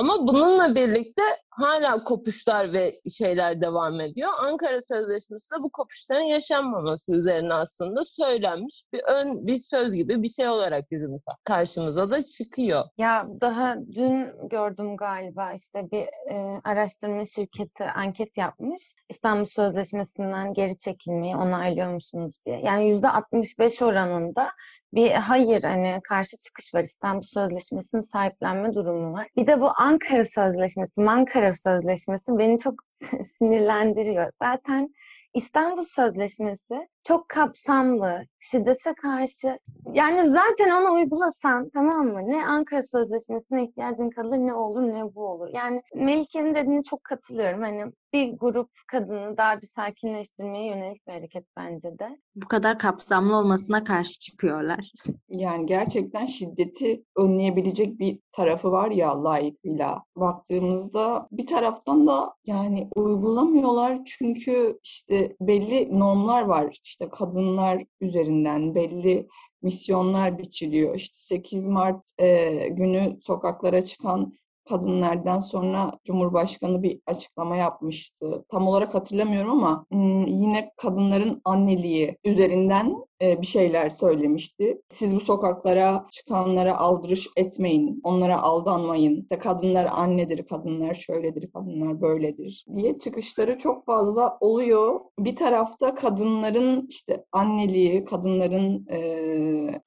Ama 0.00 0.26
bununla 0.26 0.74
birlikte 0.74 1.22
hala 1.50 2.04
kopuşlar 2.04 2.72
ve 2.72 2.94
şeyler 3.18 3.60
devam 3.60 4.00
ediyor. 4.00 4.30
Ankara 4.38 4.80
Sözleşmesi 4.90 5.50
de 5.50 5.62
bu 5.62 5.70
kopuşların 5.70 6.22
yaşanmaması 6.22 7.12
üzerine 7.12 7.54
aslında 7.54 8.04
söylenmiş 8.04 8.82
bir 8.92 9.00
ön 9.08 9.46
bir 9.46 9.58
söz 9.58 9.94
gibi 9.94 10.22
bir 10.22 10.28
şey 10.28 10.48
olarak 10.48 10.90
bizim 10.90 11.10
karşımıza 11.44 12.10
da 12.10 12.22
çıkıyor. 12.22 12.84
Ya 12.98 13.26
daha 13.40 13.76
dün 13.94 14.48
gördüm 14.48 14.96
galiba 14.96 15.52
işte 15.52 15.90
bir 15.92 16.32
e, 16.32 16.60
araştırma 16.64 17.24
şirketi 17.26 17.84
anket 17.84 18.36
yapmış. 18.36 18.94
İstanbul 19.08 19.46
Sözleşmesi'nden 19.46 20.54
geri 20.54 20.76
çekilmeyi 20.76 21.36
onaylıyor 21.36 21.94
musunuz 21.94 22.34
diye. 22.46 22.60
Yani 22.64 22.88
yüzde 22.88 23.08
65 23.08 23.82
oranında 23.82 24.50
bir 24.94 25.10
hayır 25.10 25.62
hani 25.62 26.00
karşı 26.04 26.36
çıkış 26.36 26.74
var. 26.74 26.82
İstanbul 26.82 27.22
Sözleşmesi'nin 27.22 28.02
sahiplenme 28.02 28.74
durumu 28.74 29.12
var. 29.12 29.28
Bir 29.36 29.46
de 29.46 29.60
bu 29.60 29.70
Ankara 29.76 30.24
Sözleşmesi, 30.24 31.02
Ankara 31.02 31.52
Sözleşmesi 31.54 32.38
beni 32.38 32.58
çok 32.58 32.74
sinirlendiriyor. 33.38 34.32
Zaten 34.42 34.94
İstanbul 35.34 35.84
Sözleşmesi 35.84 36.88
çok 37.04 37.28
kapsamlı, 37.28 38.22
şiddete 38.38 38.94
karşı 38.94 39.58
yani 39.92 40.30
zaten 40.30 40.70
onu 40.70 40.94
uygulasan 40.94 41.70
tamam 41.74 42.06
mı? 42.06 42.20
Ne 42.26 42.46
Ankara 42.46 42.82
Sözleşmesi'ne 42.82 43.64
ihtiyacın 43.64 44.10
kalır 44.10 44.36
ne 44.36 44.54
olur 44.54 44.82
ne 44.82 45.14
bu 45.14 45.26
olur. 45.28 45.48
Yani 45.52 45.82
Melike'nin 45.94 46.54
dediğine 46.54 46.82
çok 46.82 47.04
katılıyorum. 47.04 47.62
Hani 47.62 47.92
bir 48.12 48.38
grup 48.38 48.70
kadını 48.88 49.36
daha 49.36 49.60
bir 49.62 49.66
sakinleştirmeye 49.66 50.66
yönelik 50.66 51.06
bir 51.06 51.12
hareket 51.12 51.44
bence 51.56 51.98
de. 51.98 52.18
Bu 52.36 52.48
kadar 52.48 52.78
kapsamlı 52.78 53.36
olmasına 53.36 53.84
karşı 53.84 54.18
çıkıyorlar. 54.18 54.92
Yani 55.28 55.66
gerçekten 55.66 56.24
şiddeti 56.24 57.04
önleyebilecek 57.16 57.98
bir 57.98 58.18
tarafı 58.32 58.72
var 58.72 58.90
ya 58.90 59.24
layıkıyla 59.24 60.02
baktığımızda 60.16 61.28
bir 61.32 61.46
taraftan 61.46 62.06
da 62.06 62.34
yani 62.46 62.88
uygulamıyorlar 62.96 63.98
çünkü 64.04 64.78
işte 64.82 65.36
belli 65.40 66.00
normlar 66.00 66.42
var. 66.42 66.78
İşte 66.90 67.08
kadınlar 67.08 67.84
üzerinden 68.00 68.74
belli 68.74 69.28
misyonlar 69.62 70.38
biçiliyor. 70.38 70.94
İşte 70.94 71.16
8 71.18 71.68
Mart 71.68 72.10
e, 72.18 72.68
günü 72.68 73.18
sokaklara 73.20 73.84
çıkan 73.84 74.32
kadınlardan 74.68 75.38
sonra 75.38 75.98
Cumhurbaşkanı 76.04 76.82
bir 76.82 77.00
açıklama 77.06 77.56
yapmıştı. 77.56 78.44
Tam 78.48 78.66
olarak 78.66 78.94
hatırlamıyorum 78.94 79.50
ama 79.50 79.86
yine 80.26 80.72
kadınların 80.76 81.40
anneliği 81.44 82.18
üzerinden 82.24 82.96
bir 83.20 83.46
şeyler 83.46 83.90
söylemişti. 83.90 84.80
Siz 84.88 85.16
bu 85.16 85.20
sokaklara 85.20 86.06
çıkanlara 86.10 86.78
aldırış 86.78 87.28
etmeyin, 87.36 88.00
onlara 88.04 88.42
aldanmayın. 88.42 89.22
İşte 89.22 89.38
kadınlar 89.38 89.88
annedir, 89.92 90.46
kadınlar 90.46 90.94
şöyledir, 90.94 91.52
kadınlar 91.52 92.00
böyledir 92.00 92.64
diye 92.74 92.98
çıkışları 92.98 93.58
çok 93.58 93.86
fazla 93.86 94.38
oluyor. 94.40 95.00
Bir 95.18 95.36
tarafta 95.36 95.94
kadınların 95.94 96.86
işte 96.88 97.24
anneliği, 97.32 98.04
kadınların 98.04 98.86
e, 98.90 99.00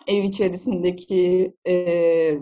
ev 0.07 0.23
içerisindeki 0.23 1.53
e, 1.65 1.73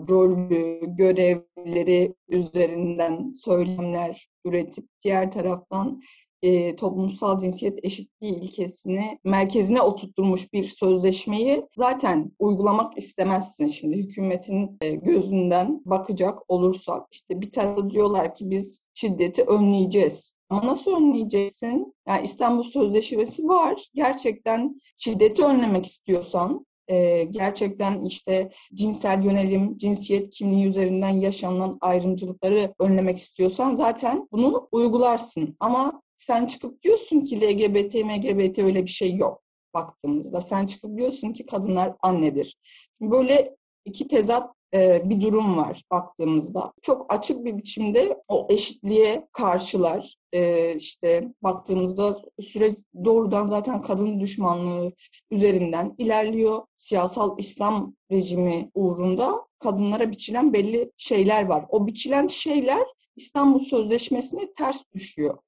rolü, 0.08 0.80
görevleri 0.86 2.14
üzerinden 2.28 3.32
söylemler 3.32 4.28
üretip 4.44 4.84
diğer 5.04 5.30
taraftan 5.30 6.02
e, 6.42 6.76
toplumsal 6.76 7.38
cinsiyet 7.38 7.78
eşitliği 7.82 8.34
ilkesini 8.34 9.18
merkezine 9.24 9.82
oturtturmuş 9.82 10.52
bir 10.52 10.66
sözleşmeyi 10.66 11.66
zaten 11.76 12.32
uygulamak 12.38 12.98
istemezsin 12.98 13.66
şimdi 13.66 13.96
hükümetin 13.96 14.78
e, 14.80 14.90
gözünden 14.94 15.82
bakacak 15.84 16.50
olursak. 16.50 17.06
işte 17.12 17.40
bir 17.40 17.50
tarafta 17.50 17.90
diyorlar 17.90 18.34
ki 18.34 18.50
biz 18.50 18.88
şiddeti 18.94 19.42
önleyeceğiz. 19.42 20.36
Ama 20.50 20.66
nasıl 20.66 20.96
önleyeceksin? 20.96 21.94
Yani 22.08 22.24
İstanbul 22.24 22.62
Sözleşmesi 22.62 23.48
var. 23.48 23.86
Gerçekten 23.94 24.80
şiddeti 24.96 25.44
önlemek 25.44 25.86
istiyorsan 25.86 26.66
gerçekten 27.30 28.04
işte 28.04 28.50
cinsel 28.74 29.24
yönelim, 29.24 29.78
cinsiyet 29.78 30.30
kimliği 30.30 30.66
üzerinden 30.66 31.08
yaşanılan 31.20 31.78
ayrımcılıkları 31.80 32.74
önlemek 32.78 33.18
istiyorsan 33.18 33.74
zaten 33.74 34.28
bunu 34.32 34.68
uygularsın. 34.72 35.56
Ama 35.60 36.02
sen 36.22 36.46
çıkıp 36.46 36.82
diyorsun 36.82 37.20
ki 37.20 37.40
LGBT, 37.40 37.94
MGBT 37.94 38.58
öyle 38.58 38.84
bir 38.84 38.90
şey 38.90 39.16
yok 39.16 39.42
baktığımızda. 39.74 40.40
Sen 40.40 40.66
çıkıp 40.66 40.96
diyorsun 40.96 41.32
ki 41.32 41.46
kadınlar 41.46 41.94
annedir. 42.02 42.56
Böyle 43.00 43.56
iki 43.84 44.08
tezat 44.08 44.54
e, 44.74 45.10
bir 45.10 45.20
durum 45.20 45.56
var 45.56 45.82
baktığımızda. 45.90 46.72
Çok 46.82 47.14
açık 47.14 47.44
bir 47.44 47.56
biçimde 47.56 48.22
o 48.28 48.46
eşitliğe 48.50 49.28
karşılar. 49.32 50.16
E, 50.32 50.74
işte 50.76 51.28
baktığımızda 51.42 52.14
süreç 52.40 52.78
doğrudan 53.04 53.44
zaten 53.44 53.82
kadın 53.82 54.20
düşmanlığı 54.20 54.92
üzerinden 55.30 55.94
ilerliyor. 55.98 56.62
Siyasal 56.76 57.38
İslam 57.38 57.94
rejimi 58.10 58.70
uğrunda 58.74 59.46
kadınlara 59.58 60.10
biçilen 60.10 60.52
belli 60.52 60.92
şeyler 60.96 61.46
var. 61.46 61.64
O 61.68 61.86
biçilen 61.86 62.26
şeyler 62.26 62.86
İstanbul 63.16 63.60
Sözleşmesi'ne 63.60 64.52
ters 64.52 64.82
düşüyor 64.94 65.38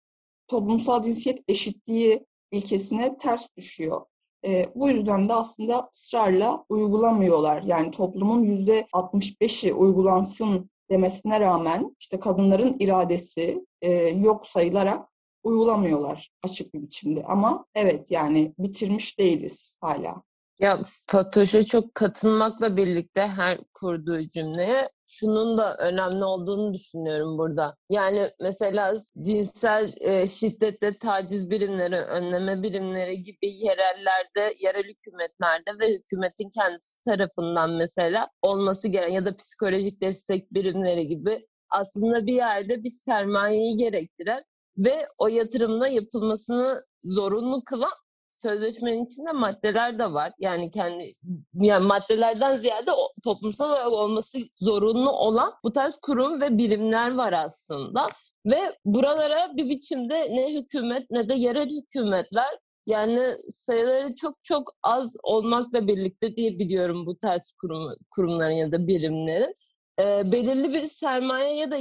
toplumsal 0.54 1.02
cinsiyet 1.02 1.38
eşitliği 1.48 2.26
ilkesine 2.50 3.18
ters 3.18 3.48
düşüyor. 3.56 4.04
E, 4.46 4.66
bu 4.74 4.88
yüzden 4.88 5.28
de 5.28 5.34
aslında 5.34 5.90
ısrarla 5.94 6.64
uygulamıyorlar. 6.68 7.62
Yani 7.62 7.90
toplumun 7.90 8.42
yüzde 8.42 8.86
65'i 8.92 9.72
uygulansın 9.72 10.70
demesine 10.90 11.40
rağmen 11.40 11.96
işte 12.00 12.20
kadınların 12.20 12.76
iradesi 12.78 13.64
e, 13.82 13.92
yok 14.08 14.46
sayılarak 14.46 15.08
uygulamıyorlar 15.42 16.30
açık 16.42 16.74
bir 16.74 16.82
biçimde. 16.82 17.24
Ama 17.24 17.64
evet 17.74 18.10
yani 18.10 18.54
bitirmiş 18.58 19.18
değiliz 19.18 19.78
hala. 19.80 20.22
Ya 20.64 20.84
Fatoş'a 21.06 21.64
çok 21.64 21.94
katılmakla 21.94 22.76
birlikte 22.76 23.20
her 23.20 23.58
kurduğu 23.74 24.28
cümleye 24.28 24.90
şunun 25.06 25.58
da 25.58 25.76
önemli 25.76 26.24
olduğunu 26.24 26.74
düşünüyorum 26.74 27.38
burada. 27.38 27.76
Yani 27.90 28.30
mesela 28.40 28.94
cinsel 29.20 29.94
e, 30.00 30.26
şiddetle 30.28 30.98
taciz 30.98 31.50
birimleri, 31.50 31.96
önleme 31.96 32.62
birimleri 32.62 33.22
gibi 33.22 33.48
yerellerde, 33.50 34.54
yerel 34.60 34.84
hükümetlerde 34.84 35.70
ve 35.80 35.94
hükümetin 35.94 36.50
kendisi 36.50 37.04
tarafından 37.04 37.70
mesela 37.70 38.28
olması 38.42 38.88
gereken 38.88 39.14
ya 39.14 39.24
da 39.24 39.36
psikolojik 39.36 40.02
destek 40.02 40.54
birimleri 40.54 41.06
gibi 41.06 41.46
aslında 41.70 42.26
bir 42.26 42.34
yerde 42.34 42.84
bir 42.84 42.90
sermayeyi 42.90 43.76
gerektiren 43.76 44.44
ve 44.78 45.06
o 45.18 45.28
yatırımla 45.28 45.88
yapılmasını 45.88 46.82
zorunlu 47.02 47.64
kılan 47.64 48.03
sözleşmenin 48.44 49.06
içinde 49.06 49.32
maddeler 49.32 49.98
de 49.98 50.12
var. 50.12 50.32
Yani 50.38 50.70
kendi 50.70 51.12
yani 51.54 51.86
maddelerden 51.86 52.56
ziyade 52.56 52.90
toplumsal 53.24 53.70
olarak 53.70 53.92
olması 53.92 54.38
zorunlu 54.56 55.10
olan 55.10 55.52
bu 55.64 55.72
tarz 55.72 55.96
kurum 55.96 56.40
ve 56.40 56.58
birimler 56.58 57.14
var 57.14 57.32
aslında. 57.32 58.06
Ve 58.46 58.58
buralara 58.84 59.56
bir 59.56 59.68
biçimde 59.68 60.14
ne 60.14 60.54
hükümet 60.54 61.10
ne 61.10 61.28
de 61.28 61.34
yerel 61.34 61.68
hükümetler 61.68 62.58
yani 62.86 63.22
sayıları 63.48 64.14
çok 64.14 64.34
çok 64.42 64.72
az 64.82 65.16
olmakla 65.22 65.86
birlikte 65.86 66.36
diye 66.36 66.58
biliyorum 66.58 67.06
bu 67.06 67.18
tarz 67.18 67.52
kurum, 67.60 67.88
kurumların 68.10 68.54
ya 68.54 68.72
da 68.72 68.86
birimlerin 68.86 69.54
e, 70.00 70.32
belirli 70.32 70.72
bir 70.72 70.86
sermaye 70.86 71.56
ya 71.56 71.70
da 71.70 71.76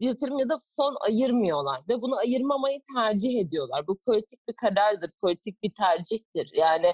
yatırım 0.00 0.38
ya 0.38 0.48
da 0.48 0.56
fon 0.76 0.96
ayırmıyorlar 1.00 1.80
ve 1.88 2.02
bunu 2.02 2.16
ayırmamayı 2.16 2.80
tercih 2.96 3.40
ediyorlar. 3.40 3.86
Bu 3.86 3.98
politik 4.06 4.48
bir 4.48 4.54
karardır, 4.54 5.10
politik 5.20 5.62
bir 5.62 5.72
tercihtir. 5.74 6.50
Yani 6.54 6.92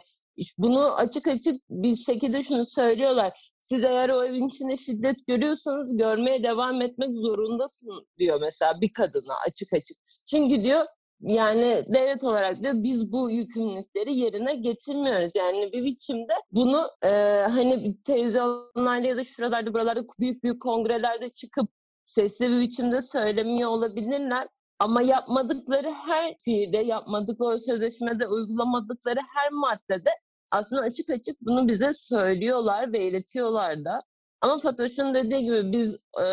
bunu 0.58 0.94
açık 0.94 1.26
açık 1.28 1.62
bir 1.70 1.96
şekilde 1.96 2.42
şunu 2.42 2.66
söylüyorlar. 2.66 3.52
Siz 3.60 3.84
eğer 3.84 4.08
o 4.08 4.24
evin 4.24 4.48
içinde 4.48 4.76
şiddet 4.76 5.26
görüyorsanız 5.26 5.96
görmeye 5.96 6.42
devam 6.42 6.82
etmek 6.82 7.10
zorundasın 7.10 8.06
diyor 8.18 8.40
mesela 8.40 8.80
bir 8.80 8.92
kadına 8.92 9.34
açık 9.46 9.72
açık. 9.72 9.96
Çünkü 10.30 10.62
diyor 10.62 10.84
yani 11.22 11.84
devlet 11.88 12.24
olarak 12.24 12.62
da 12.62 12.82
biz 12.82 13.12
bu 13.12 13.30
yükümlülükleri 13.30 14.16
yerine 14.16 14.54
getirmiyoruz. 14.54 15.32
Yani 15.34 15.72
bir 15.72 15.84
biçimde 15.84 16.32
bunu 16.52 16.90
e, 17.02 17.08
hani 17.50 18.02
televizyonlarda 18.02 19.06
ya 19.06 19.16
da 19.16 19.24
şuralarda 19.24 19.74
buralarda 19.74 20.04
büyük 20.20 20.44
büyük 20.44 20.62
kongrelerde 20.62 21.30
çıkıp 21.30 21.68
sesli 22.04 22.50
bir 22.50 22.60
biçimde 22.60 23.02
söylemiyor 23.02 23.70
olabilirler. 23.70 24.48
Ama 24.78 25.02
yapmadıkları 25.02 25.90
her 25.90 26.34
fiilde, 26.38 26.78
yapmadıkları 26.78 27.58
sözleşmede, 27.58 28.26
uygulamadıkları 28.26 29.20
her 29.34 29.50
maddede 29.50 30.10
aslında 30.50 30.82
açık 30.82 31.10
açık 31.10 31.40
bunu 31.40 31.68
bize 31.68 31.92
söylüyorlar 31.92 32.92
ve 32.92 33.08
iletiyorlar 33.08 33.84
da. 33.84 34.02
Ama 34.40 34.58
Fatoş'un 34.58 35.14
dediği 35.14 35.44
gibi 35.44 35.72
biz 35.72 35.94
e, 36.20 36.26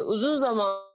uzun 0.00 0.36
zaman 0.36 0.85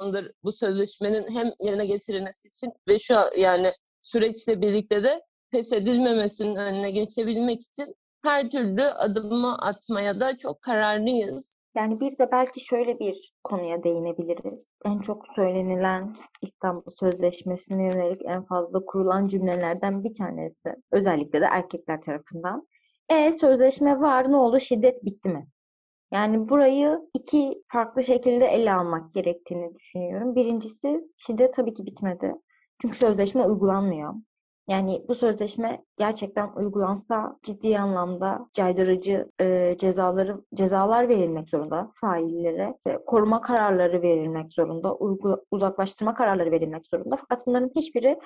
zamandır 0.00 0.32
bu 0.44 0.52
sözleşmenin 0.52 1.24
hem 1.34 1.52
yerine 1.60 1.86
getirilmesi 1.86 2.48
için 2.48 2.72
ve 2.88 2.98
şu 2.98 3.18
an 3.18 3.30
yani 3.38 3.72
süreçle 4.02 4.60
birlikte 4.62 5.02
de 5.02 5.20
feshedilmemesinin 5.50 6.56
önüne 6.56 6.90
geçebilmek 6.90 7.60
için 7.60 7.94
her 8.24 8.50
türlü 8.50 8.82
adımı 8.82 9.58
atmaya 9.58 10.20
da 10.20 10.36
çok 10.36 10.62
kararlıyız. 10.62 11.56
Yani 11.76 12.00
bir 12.00 12.18
de 12.18 12.28
belki 12.32 12.60
şöyle 12.60 12.98
bir 12.98 13.32
konuya 13.44 13.84
değinebiliriz. 13.84 14.70
En 14.84 14.98
çok 14.98 15.24
söylenilen 15.36 16.16
İstanbul 16.42 16.90
Sözleşmesi'ne 17.00 17.86
yönelik 17.86 18.20
en 18.24 18.44
fazla 18.44 18.84
kurulan 18.84 19.28
cümlelerden 19.28 20.04
bir 20.04 20.14
tanesi. 20.14 20.74
Özellikle 20.92 21.40
de 21.40 21.44
erkekler 21.44 22.02
tarafından. 22.02 22.68
E 23.08 23.32
sözleşme 23.32 24.00
var 24.00 24.32
ne 24.32 24.36
oldu 24.36 24.60
şiddet 24.60 25.04
bitti 25.04 25.28
mi? 25.28 25.46
Yani 26.12 26.48
burayı 26.48 27.00
iki 27.14 27.62
farklı 27.68 28.04
şekilde 28.04 28.46
ele 28.46 28.72
almak 28.72 29.14
gerektiğini 29.14 29.74
düşünüyorum. 29.74 30.34
Birincisi 30.36 31.00
şiddet 31.16 31.54
tabii 31.54 31.74
ki 31.74 31.86
bitmedi. 31.86 32.34
Çünkü 32.82 32.96
sözleşme 32.98 33.46
uygulanmıyor. 33.46 34.14
Yani 34.70 35.04
bu 35.08 35.14
sözleşme 35.14 35.84
gerçekten 35.98 36.50
uygulansa 36.56 37.36
ciddi 37.42 37.78
anlamda 37.78 38.46
caydırıcı 38.54 39.30
e, 39.40 39.76
cezaları 39.78 40.40
cezalar 40.54 41.08
verilmek 41.08 41.48
zorunda 41.48 41.92
faillere 41.94 42.78
ve 42.86 43.04
koruma 43.04 43.40
kararları 43.40 44.02
verilmek 44.02 44.52
zorunda, 44.52 44.94
uygu, 44.94 45.44
uzaklaştırma 45.50 46.14
kararları 46.14 46.50
verilmek 46.50 46.86
zorunda. 46.86 47.16
Fakat 47.16 47.46
bunların 47.46 47.70
hiçbiri 47.76 48.18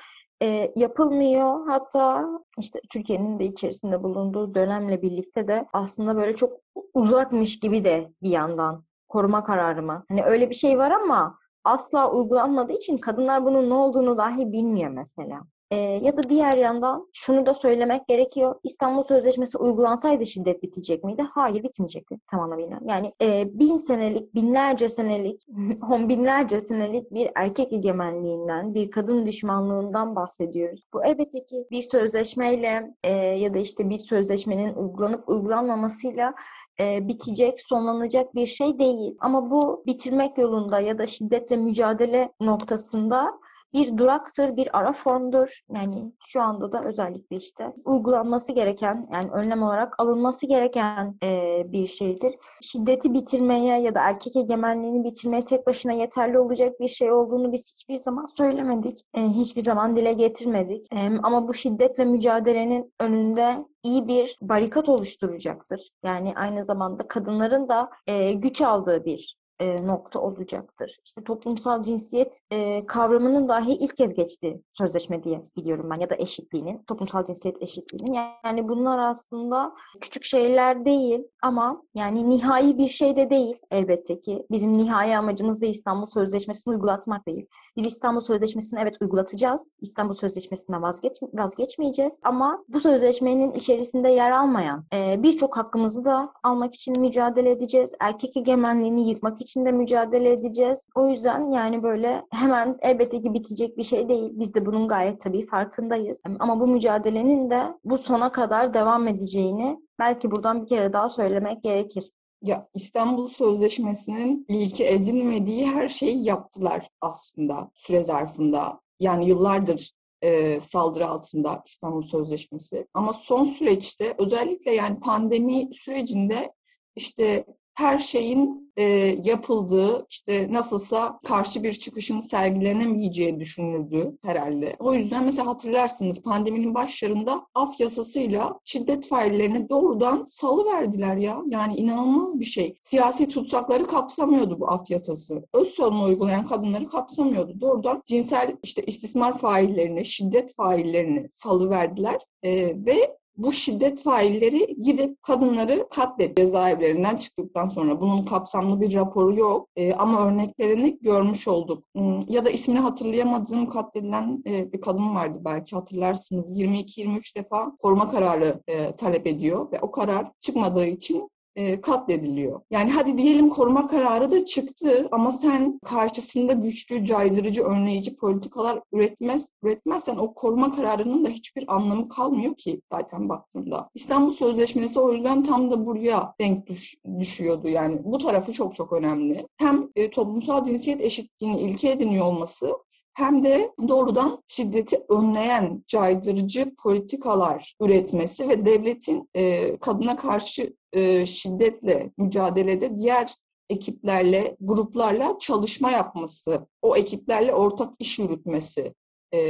e, 0.42 0.72
yapılmıyor. 0.76 1.68
Hatta 1.68 2.28
işte 2.58 2.80
Türkiye'nin 2.92 3.38
de 3.38 3.44
içerisinde 3.44 4.02
bulunduğu 4.02 4.54
dönemle 4.54 5.02
birlikte 5.02 5.48
de 5.48 5.66
aslında 5.72 6.16
böyle 6.16 6.36
çok 6.36 6.52
uzakmış 6.94 7.60
gibi 7.60 7.84
de 7.84 8.10
bir 8.22 8.30
yandan 8.30 8.84
koruma 9.08 9.44
kararı 9.44 9.82
mı? 9.82 10.04
Hani 10.08 10.24
öyle 10.24 10.50
bir 10.50 10.54
şey 10.54 10.78
var 10.78 10.90
ama 10.90 11.38
asla 11.64 12.10
uygulanmadığı 12.12 12.72
için 12.72 12.98
kadınlar 12.98 13.44
bunun 13.44 13.70
ne 13.70 13.74
olduğunu 13.74 14.18
dahi 14.18 14.52
bilmiyor 14.52 14.90
mesela. 14.90 15.40
Ee, 15.74 16.00
ya 16.02 16.16
da 16.16 16.22
diğer 16.22 16.56
yandan 16.56 17.08
şunu 17.12 17.46
da 17.46 17.54
söylemek 17.54 18.08
gerekiyor. 18.08 18.54
İstanbul 18.64 19.04
Sözleşmesi 19.04 19.58
uygulansaydı 19.58 20.26
şiddet 20.26 20.62
bitecek 20.62 21.04
miydi? 21.04 21.22
Hayır 21.34 21.62
bitmeyecekti 21.62 22.18
tamamen. 22.30 22.54
Yani 22.88 23.12
e, 23.22 23.58
bin 23.58 23.76
senelik, 23.76 24.34
binlerce 24.34 24.88
senelik, 24.88 25.46
on 25.90 26.08
binlerce 26.08 26.60
senelik 26.60 27.14
bir 27.14 27.30
erkek 27.34 27.72
egemenliğinden, 27.72 28.74
bir 28.74 28.90
kadın 28.90 29.26
düşmanlığından 29.26 30.16
bahsediyoruz. 30.16 30.82
Bu 30.92 31.04
elbette 31.04 31.44
ki 31.44 31.66
bir 31.70 31.82
sözleşmeyle 31.82 32.94
e, 33.04 33.10
ya 33.16 33.54
da 33.54 33.58
işte 33.58 33.90
bir 33.90 33.98
sözleşmenin 33.98 34.74
uygulanıp 34.74 35.28
uygulanmamasıyla 35.28 36.34
e, 36.80 37.08
bitecek, 37.08 37.60
sonlanacak 37.60 38.34
bir 38.34 38.46
şey 38.46 38.78
değil. 38.78 39.16
Ama 39.20 39.50
bu 39.50 39.82
bitirmek 39.86 40.38
yolunda 40.38 40.80
ya 40.80 40.98
da 40.98 41.06
şiddetle 41.06 41.56
mücadele 41.56 42.32
noktasında 42.40 43.43
bir 43.74 43.98
duraktır, 43.98 44.56
bir 44.56 44.78
ara 44.78 44.92
formdur. 44.92 45.60
Yani 45.74 46.12
şu 46.26 46.42
anda 46.42 46.72
da 46.72 46.84
özellikle 46.84 47.36
işte 47.36 47.72
uygulanması 47.84 48.52
gereken, 48.52 49.08
yani 49.12 49.30
önlem 49.30 49.62
olarak 49.62 50.00
alınması 50.00 50.46
gereken 50.46 51.14
e, 51.22 51.62
bir 51.72 51.86
şeydir. 51.86 52.34
Şiddeti 52.62 53.14
bitirmeye 53.14 53.80
ya 53.80 53.94
da 53.94 54.00
erkek 54.00 54.36
egemenliğini 54.36 55.04
bitirmeye 55.04 55.44
tek 55.44 55.66
başına 55.66 55.92
yeterli 55.92 56.38
olacak 56.38 56.80
bir 56.80 56.88
şey 56.88 57.12
olduğunu 57.12 57.52
biz 57.52 57.72
hiçbir 57.72 58.00
zaman 58.00 58.26
söylemedik. 58.36 59.00
E, 59.14 59.22
hiçbir 59.22 59.62
zaman 59.62 59.96
dile 59.96 60.12
getirmedik. 60.12 60.92
E, 60.92 61.10
ama 61.22 61.48
bu 61.48 61.54
şiddetle 61.54 62.04
mücadelenin 62.04 62.92
önünde 63.00 63.64
iyi 63.82 64.08
bir 64.08 64.36
barikat 64.42 64.88
oluşturacaktır. 64.88 65.90
Yani 66.04 66.32
aynı 66.36 66.64
zamanda 66.64 67.08
kadınların 67.08 67.68
da 67.68 67.90
e, 68.06 68.32
güç 68.32 68.62
aldığı 68.62 69.04
bir 69.04 69.36
e, 69.60 69.86
nokta 69.86 70.20
olacaktır. 70.20 70.96
İşte 71.04 71.24
toplumsal 71.24 71.82
cinsiyet 71.82 72.38
e, 72.50 72.86
kavramının 72.86 73.48
dahi 73.48 73.72
ilk 73.72 73.96
kez 73.96 74.14
geçtiği 74.14 74.62
sözleşme 74.78 75.24
diye 75.24 75.42
biliyorum 75.56 75.90
ben 75.90 76.00
ya 76.00 76.10
da 76.10 76.16
eşitliğinin, 76.16 76.82
toplumsal 76.86 77.26
cinsiyet 77.26 77.62
eşitliğinin. 77.62 78.12
Yani 78.44 78.68
bunlar 78.68 78.98
aslında 78.98 79.74
küçük 80.00 80.24
şeyler 80.24 80.84
değil 80.84 81.20
ama 81.42 81.82
yani 81.94 82.30
nihai 82.30 82.78
bir 82.78 82.88
şey 82.88 83.16
de 83.16 83.30
değil 83.30 83.58
elbette 83.70 84.20
ki. 84.20 84.46
Bizim 84.50 84.78
nihai 84.78 85.16
amacımız 85.16 85.60
da 85.60 85.66
İstanbul 85.66 86.06
Sözleşmesi'ni 86.06 86.74
uygulatmak 86.74 87.26
değil. 87.26 87.46
Biz 87.76 87.86
İstanbul 87.86 88.20
Sözleşmesi'ni 88.20 88.80
evet 88.80 88.96
uygulatacağız. 89.00 89.74
İstanbul 89.80 90.14
Sözleşmesi'nden 90.14 90.82
vazgeç, 90.82 91.12
vazgeçmeyeceğiz. 91.34 92.20
Ama 92.22 92.64
bu 92.68 92.80
sözleşmenin 92.80 93.52
içerisinde 93.52 94.08
yer 94.08 94.30
almayan 94.30 94.84
e, 94.92 95.22
birçok 95.22 95.56
hakkımızı 95.56 96.04
da 96.04 96.32
almak 96.42 96.74
için 96.74 97.00
mücadele 97.00 97.50
edeceğiz. 97.50 97.92
Erkek 98.00 98.36
egemenliğini 98.36 99.08
yıkmak 99.08 99.40
için 99.44 99.64
de 99.64 99.72
mücadele 99.72 100.32
edeceğiz. 100.32 100.88
O 100.94 101.08
yüzden 101.08 101.50
yani 101.50 101.82
böyle 101.82 102.22
hemen 102.30 102.78
elbette 102.82 103.22
ki 103.22 103.34
bitecek 103.34 103.78
bir 103.78 103.82
şey 103.82 104.08
değil. 104.08 104.30
Biz 104.32 104.54
de 104.54 104.66
bunun 104.66 104.88
gayet 104.88 105.20
tabii 105.20 105.46
farkındayız. 105.46 106.22
Ama 106.38 106.60
bu 106.60 106.66
mücadelenin 106.66 107.50
de 107.50 107.62
bu 107.84 107.98
sona 107.98 108.32
kadar 108.32 108.74
devam 108.74 109.08
edeceğini 109.08 109.78
belki 109.98 110.30
buradan 110.30 110.62
bir 110.62 110.68
kere 110.68 110.92
daha 110.92 111.08
söylemek 111.08 111.62
gerekir. 111.62 112.10
Ya 112.42 112.68
İstanbul 112.74 113.28
Sözleşmesi'nin 113.28 114.46
ilki 114.48 114.86
edilmediği 114.86 115.66
her 115.66 115.88
şeyi 115.88 116.24
yaptılar 116.24 116.88
aslında 117.00 117.70
süre 117.74 118.04
zarfında. 118.04 118.80
Yani 119.00 119.28
yıllardır 119.28 119.90
e, 120.22 120.60
saldırı 120.60 121.06
altında 121.06 121.62
İstanbul 121.66 122.02
Sözleşmesi. 122.02 122.86
Ama 122.94 123.12
son 123.12 123.44
süreçte 123.44 124.14
özellikle 124.18 124.70
yani 124.70 125.00
pandemi 125.00 125.68
sürecinde 125.74 126.52
işte 126.96 127.44
her 127.74 127.98
şeyin 127.98 128.72
e, 128.76 128.82
yapıldığı, 129.24 130.06
işte 130.10 130.52
nasılsa 130.52 131.18
karşı 131.24 131.62
bir 131.62 131.72
çıkışın 131.72 132.18
sergilenemeyeceği 132.18 133.40
düşünüldü 133.40 134.18
herhalde. 134.22 134.76
O 134.78 134.94
yüzden 134.94 135.24
mesela 135.24 135.46
hatırlarsınız 135.46 136.22
pandeminin 136.22 136.74
başlarında 136.74 137.46
af 137.54 137.80
yasasıyla 137.80 138.58
şiddet 138.64 139.08
faillerini 139.08 139.68
doğrudan 139.68 140.24
salı 140.28 140.72
verdiler 140.72 141.16
ya. 141.16 141.42
Yani 141.46 141.76
inanılmaz 141.76 142.40
bir 142.40 142.44
şey. 142.44 142.78
Siyasi 142.80 143.28
tutsakları 143.28 143.86
kapsamıyordu 143.86 144.60
bu 144.60 144.70
af 144.70 144.90
yasası. 144.90 145.44
Öz 145.54 145.68
sorunu 145.68 146.04
uygulayan 146.04 146.46
kadınları 146.46 146.88
kapsamıyordu. 146.88 147.60
Doğrudan 147.60 148.02
cinsel 148.06 148.56
işte 148.62 148.82
istismar 148.86 149.38
faillerini, 149.38 150.04
şiddet 150.04 150.54
faillerini 150.54 151.26
salı 151.30 151.70
verdiler. 151.70 152.20
E, 152.42 152.52
ve 152.86 153.16
bu 153.36 153.52
şiddet 153.52 154.02
failleri 154.02 154.76
gidip 154.82 155.22
kadınları 155.22 155.88
katlet 155.90 156.36
cezaevlerinden 156.36 157.16
çıktıktan 157.16 157.68
sonra. 157.68 158.00
Bunun 158.00 158.24
kapsamlı 158.24 158.80
bir 158.80 158.94
raporu 158.94 159.38
yok 159.38 159.68
e, 159.76 159.94
ama 159.94 160.26
örneklerini 160.26 160.98
görmüş 161.02 161.48
olduk. 161.48 161.84
Hmm, 161.94 162.20
ya 162.28 162.44
da 162.44 162.50
ismini 162.50 162.78
hatırlayamadığım 162.78 163.68
katledilen 163.68 164.42
e, 164.46 164.72
bir 164.72 164.80
kadın 164.80 165.14
vardı 165.14 165.38
belki 165.44 165.76
hatırlarsınız. 165.76 166.58
22-23 166.58 167.36
defa 167.36 167.76
koruma 167.76 168.10
kararı 168.10 168.62
e, 168.66 168.96
talep 168.96 169.26
ediyor 169.26 169.72
ve 169.72 169.80
o 169.80 169.90
karar 169.90 170.30
çıkmadığı 170.40 170.86
için 170.86 171.30
e, 171.56 171.80
katlediliyor. 171.80 172.60
Yani 172.70 172.90
hadi 172.90 173.18
diyelim 173.18 173.48
koruma 173.48 173.86
kararı 173.86 174.32
da 174.32 174.44
çıktı 174.44 175.08
ama 175.12 175.32
sen 175.32 175.78
karşısında 175.84 176.52
güçlü, 176.52 177.04
caydırıcı, 177.04 177.64
önleyici 177.64 178.16
politikalar 178.16 178.80
üretmez, 178.92 179.48
üretmezsen 179.62 180.16
o 180.16 180.34
koruma 180.34 180.72
kararının 180.72 181.24
da 181.24 181.28
hiçbir 181.28 181.74
anlamı 181.74 182.08
kalmıyor 182.08 182.54
ki 182.56 182.80
zaten 182.92 183.28
baktığında. 183.28 183.90
İstanbul 183.94 184.32
Sözleşmesi 184.32 185.00
o 185.00 185.12
yüzden 185.12 185.42
tam 185.42 185.70
da 185.70 185.86
buraya 185.86 186.34
denk 186.40 186.66
düş, 186.66 186.96
düşüyordu. 187.18 187.68
Yani 187.68 188.00
bu 188.04 188.18
tarafı 188.18 188.52
çok 188.52 188.74
çok 188.74 188.92
önemli. 188.92 189.48
Hem 189.56 189.88
e, 189.96 190.10
toplumsal 190.10 190.64
cinsiyet 190.64 191.00
eşitliğini 191.00 191.60
ilke 191.60 191.90
ediniyor 191.90 192.26
olması 192.26 192.72
hem 193.14 193.44
de 193.44 193.72
doğrudan 193.88 194.42
şiddeti 194.48 195.04
önleyen 195.08 195.84
caydırıcı 195.86 196.74
politikalar 196.82 197.76
üretmesi 197.80 198.48
ve 198.48 198.66
devletin 198.66 199.30
e, 199.34 199.76
kadına 199.76 200.16
karşı 200.16 200.76
e, 200.92 201.26
şiddetle 201.26 202.10
mücadelede 202.18 202.98
diğer 202.98 203.34
ekiplerle, 203.70 204.56
gruplarla 204.60 205.38
çalışma 205.38 205.90
yapması, 205.90 206.66
o 206.82 206.96
ekiplerle 206.96 207.54
ortak 207.54 207.94
iş 207.98 208.18
yürütmesi 208.18 208.94
e, 209.32 209.40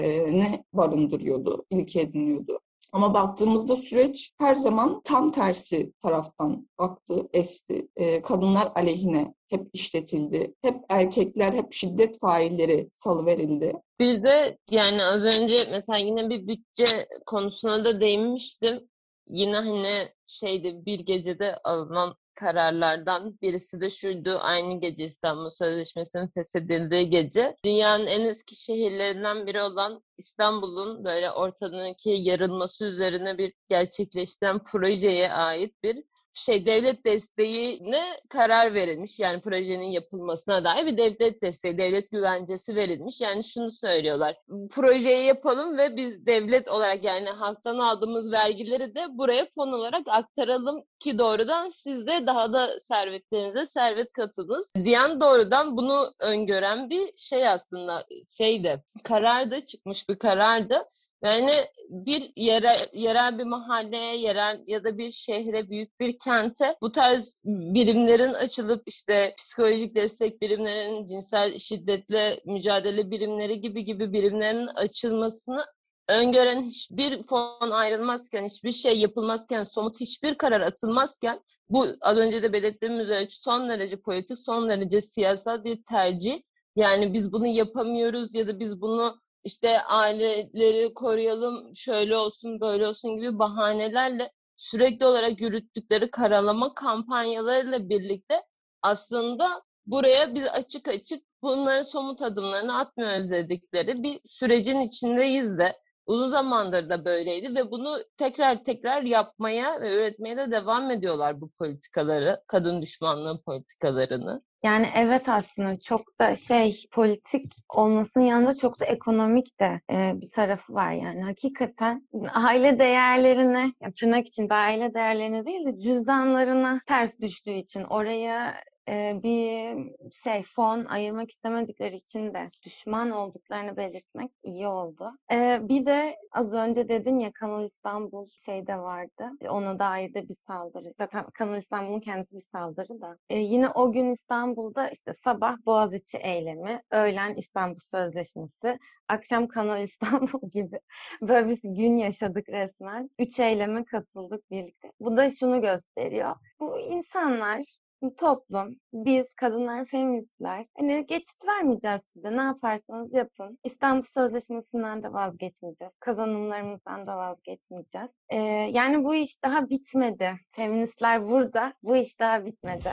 ne 0.40 0.64
barındırıyordu, 0.72 1.64
ilke 1.70 2.00
ediniyordu. 2.00 2.61
Ama 2.94 3.14
baktığımızda 3.14 3.76
süreç 3.76 4.33
her 4.38 4.54
zaman 4.54 5.00
tam 5.04 5.33
tersi 5.33 5.92
taraftan 6.02 6.68
aktı, 6.78 7.28
esti. 7.33 7.88
E, 7.96 8.22
kadınlar 8.22 8.72
aleyhine 8.74 9.35
hep 9.50 9.66
işletildi. 9.72 10.54
Hep 10.62 10.76
erkekler, 10.88 11.52
hep 11.52 11.72
şiddet 11.72 12.20
failleri 12.20 12.88
salıverildi. 12.92 13.72
Bir 14.00 14.22
de 14.22 14.59
yani 14.70 15.04
az 15.04 15.22
önce 15.24 15.68
mesela 15.70 15.98
yine 15.98 16.30
bir 16.30 16.46
bütçe 16.46 16.87
konusuna 17.26 17.85
da 17.85 18.00
değinmiştim. 18.00 18.88
Yine 19.26 19.57
hani 19.57 20.09
şeyde 20.26 20.87
bir 20.87 21.00
gecede 21.00 21.57
alınan 21.64 22.14
kararlardan 22.35 23.38
birisi 23.42 23.81
de 23.81 23.90
şuydu. 23.90 24.38
Aynı 24.40 24.81
gece 24.81 25.05
İstanbul 25.05 25.51
Sözleşmesi'nin 25.51 26.29
feshedildiği 26.29 27.11
gece. 27.11 27.57
Dünyanın 27.64 28.07
en 28.07 28.25
eski 28.25 28.57
şehirlerinden 28.57 29.47
biri 29.47 29.62
olan 29.62 30.03
İstanbul'un 30.18 31.05
böyle 31.05 31.31
ortadaki 31.31 32.11
yarılması 32.11 32.85
üzerine 32.85 33.38
bir 33.38 33.53
gerçekleştiren 33.68 34.64
projeye 34.64 35.33
ait 35.33 35.83
bir 35.83 36.05
şey 36.35 36.66
devlet 36.66 37.05
desteğine 37.07 38.05
karar 38.29 38.75
verilmiş. 38.75 39.20
Yani 39.20 39.40
projenin 39.40 39.90
yapılmasına 39.90 40.64
dair 40.64 40.87
bir 40.87 40.97
devlet 40.97 41.42
desteği, 41.42 41.79
devlet 41.79 42.11
güvencesi 42.11 42.77
verilmiş. 42.77 43.20
Yani 43.20 43.44
şunu 43.44 43.70
söylüyorlar. 43.70 44.37
Projeyi 44.70 45.27
yapalım 45.27 45.79
ve 45.79 45.97
biz 45.97 46.27
devlet 46.27 46.68
olarak 46.68 47.05
yani 47.05 47.29
halktan 47.29 47.79
aldığımız 47.79 48.33
vergileri 48.33 48.94
de 48.94 49.07
buraya 49.11 49.47
fon 49.55 49.73
olarak 49.73 50.03
aktaralım 50.07 50.85
ki 51.01 51.18
doğrudan 51.18 51.68
siz 51.68 52.07
de 52.07 52.27
daha 52.27 52.53
da 52.53 52.81
servetlerinize 52.81 53.66
servet 53.66 54.12
katınız 54.12 54.73
diyen 54.85 55.20
doğrudan 55.20 55.77
bunu 55.77 56.12
öngören 56.20 56.90
bir 56.90 57.11
şey 57.16 57.49
aslında 57.49 58.05
şeydi 58.37 58.83
karardı 59.03 59.61
çıkmış 59.64 60.09
bir 60.09 60.18
karardı. 60.18 60.83
Yani 61.24 61.50
bir 61.88 62.30
yere, 62.37 62.72
yerel 62.92 63.38
bir 63.38 63.44
mahalleye, 63.44 64.16
yerel 64.16 64.60
ya 64.66 64.84
da 64.84 64.98
bir 64.98 65.10
şehre, 65.10 65.70
büyük 65.70 66.00
bir 66.00 66.18
kente 66.18 66.76
bu 66.82 66.92
tarz 66.92 67.42
birimlerin 67.44 68.32
açılıp 68.32 68.82
işte 68.87 69.34
psikolojik 69.38 69.94
destek 69.94 70.42
birimlerinin, 70.42 71.04
cinsel 71.06 71.58
şiddetle 71.58 72.40
mücadele 72.44 73.10
birimleri 73.10 73.60
gibi 73.60 73.84
gibi 73.84 74.12
birimlerin 74.12 74.66
açılmasını 74.66 75.64
öngören 76.08 76.62
hiçbir 76.62 77.22
fon 77.22 77.70
ayrılmazken, 77.70 78.44
hiçbir 78.44 78.72
şey 78.72 78.98
yapılmazken, 78.98 79.64
somut 79.64 80.00
hiçbir 80.00 80.34
karar 80.34 80.60
atılmazken 80.60 81.40
bu 81.68 81.87
az 82.00 82.18
önce 82.18 82.42
de 82.42 82.52
belirttiğimiz 82.52 83.10
ölçü 83.10 83.37
son 83.38 83.68
derece 83.68 83.96
politik, 83.96 84.38
son 84.38 84.68
derece 84.68 85.00
siyasal 85.00 85.64
bir 85.64 85.82
tercih. 85.82 86.42
Yani 86.76 87.12
biz 87.12 87.32
bunu 87.32 87.46
yapamıyoruz 87.46 88.34
ya 88.34 88.48
da 88.48 88.60
biz 88.60 88.80
bunu 88.80 89.23
işte 89.44 89.80
aileleri 89.80 90.94
koruyalım, 90.94 91.74
şöyle 91.76 92.16
olsun, 92.16 92.61
böyle 92.61 92.87
olsun 92.88 93.16
gibi 93.16 93.38
bahanelerle 93.38 94.30
sürekli 94.57 95.07
olarak 95.07 95.40
yürüttükleri 95.40 96.11
karalama 96.11 96.74
kampanyalarıyla 96.74 97.88
birlikte 97.88 98.42
aslında 98.83 99.62
buraya 99.87 100.35
biz 100.35 100.48
açık 100.48 100.88
açık 100.88 101.24
bunların 101.42 101.83
somut 101.83 102.22
adımlarını 102.22 102.78
atmıyoruz 102.78 103.30
dedikleri 103.30 104.02
bir 104.02 104.20
sürecin 104.24 104.80
içindeyiz 104.80 105.59
de 105.59 105.72
uzun 106.07 106.28
zamandır 106.28 106.88
da 106.88 107.04
böyleydi 107.04 107.54
ve 107.54 107.70
bunu 107.70 107.98
tekrar 108.16 108.64
tekrar 108.64 109.02
yapmaya 109.02 109.80
ve 109.80 109.94
üretmeye 109.94 110.37
de 110.37 110.50
devam 110.50 110.90
ediyorlar 110.90 111.40
bu 111.40 111.50
politikaları, 111.50 112.42
kadın 112.46 112.83
düşmanlığı 112.83 113.42
politikalarını. 113.42 114.42
Yani 114.64 114.88
evet 114.94 115.29
aslında 115.29 115.81
çok 115.81 116.18
da 116.20 116.35
şey 116.35 116.85
politik 116.92 117.53
olmasının 117.68 118.24
yanında 118.24 118.55
çok 118.55 118.81
da 118.81 118.85
ekonomik 118.85 119.61
de 119.61 119.81
e, 119.90 120.12
bir 120.20 120.31
tarafı 120.31 120.74
var 120.74 120.92
yani. 120.92 121.22
Hakikaten 121.22 122.09
aile 122.33 122.79
değerlerine 122.79 123.72
yani 123.81 123.94
tırnak 123.94 124.27
içinde 124.27 124.55
aile 124.55 124.94
değerlerine 124.94 125.46
değil 125.46 125.66
de 125.66 125.79
cüzdanlarına 125.79 126.81
ters 126.87 127.20
düştüğü 127.20 127.55
için 127.55 127.85
oraya 127.85 128.55
e, 128.88 129.20
bir 129.23 129.77
şey 130.12 130.42
fon 130.42 130.85
ayırmak 130.85 131.31
istemedikleri 131.31 131.97
için 131.97 132.35
de 132.35 132.51
düşman 132.64 133.11
olduklarını 133.11 133.77
belirtmek 133.77 134.31
iyi 134.42 134.66
oldu. 134.66 135.11
E, 135.33 135.59
bir 135.62 135.87
de 135.87 136.16
az 136.33 136.53
önce 136.53 136.88
dedin 136.88 137.18
ya 137.18 137.33
Kanal 137.33 137.64
İstanbul 137.64 138.27
şeyde 138.44 138.77
vardı. 138.79 139.31
Ona 139.49 139.79
dair 139.79 140.14
de 140.14 140.29
bir 140.29 140.35
saldırı. 140.35 140.92
Zaten 140.97 141.25
Kanal 141.35 141.59
İstanbul'un 141.59 142.01
kendisi 142.01 142.37
bir 142.37 142.40
saldırı 142.53 143.01
da. 143.01 143.18
E, 143.31 143.38
yine 143.38 143.68
o 143.68 143.92
gün 143.92 144.12
İstanbul'da 144.12 144.88
işte 144.88 145.12
sabah 145.12 145.57
Boğaziçi 145.66 146.18
eylemi, 146.18 146.83
öğlen 146.90 147.35
İstanbul 147.35 147.79
Sözleşmesi, 147.90 148.79
akşam 149.09 149.49
Kanal 149.49 149.83
İstanbul 149.83 150.51
gibi 150.51 150.81
böyle 151.23 151.49
bir 151.49 151.59
gün 151.62 151.97
yaşadık 151.97 152.49
resmen. 152.49 153.11
Üç 153.18 153.40
eyleme 153.40 153.85
katıldık 153.85 154.51
birlikte. 154.51 154.92
Bu 155.01 155.16
da 155.16 155.31
şunu 155.31 155.61
gösteriyor. 155.61 156.37
Bu 156.61 156.79
insanlar 156.81 157.62
toplum, 158.11 158.77
biz 158.93 159.27
kadınlar, 159.37 159.85
feministler 159.85 160.67
hani 160.77 161.07
geçit 161.07 161.47
vermeyeceğiz 161.47 162.03
size. 162.12 162.37
Ne 162.37 162.43
yaparsanız 162.43 163.14
yapın. 163.14 163.59
İstanbul 163.64 164.03
Sözleşmesi'nden 164.03 165.03
de 165.03 165.12
vazgeçmeyeceğiz. 165.12 165.93
Kazanımlarımızdan 166.01 167.07
da 167.07 167.17
vazgeçmeyeceğiz. 167.17 168.11
Ee, 168.29 168.37
yani 168.73 169.05
bu 169.05 169.14
iş 169.14 169.43
daha 169.43 169.69
bitmedi. 169.69 170.33
Feministler 170.53 171.29
burada. 171.29 171.75
Bu 171.83 171.97
iş 171.97 172.21
daha 172.21 172.45
bitmedi. 172.45 172.90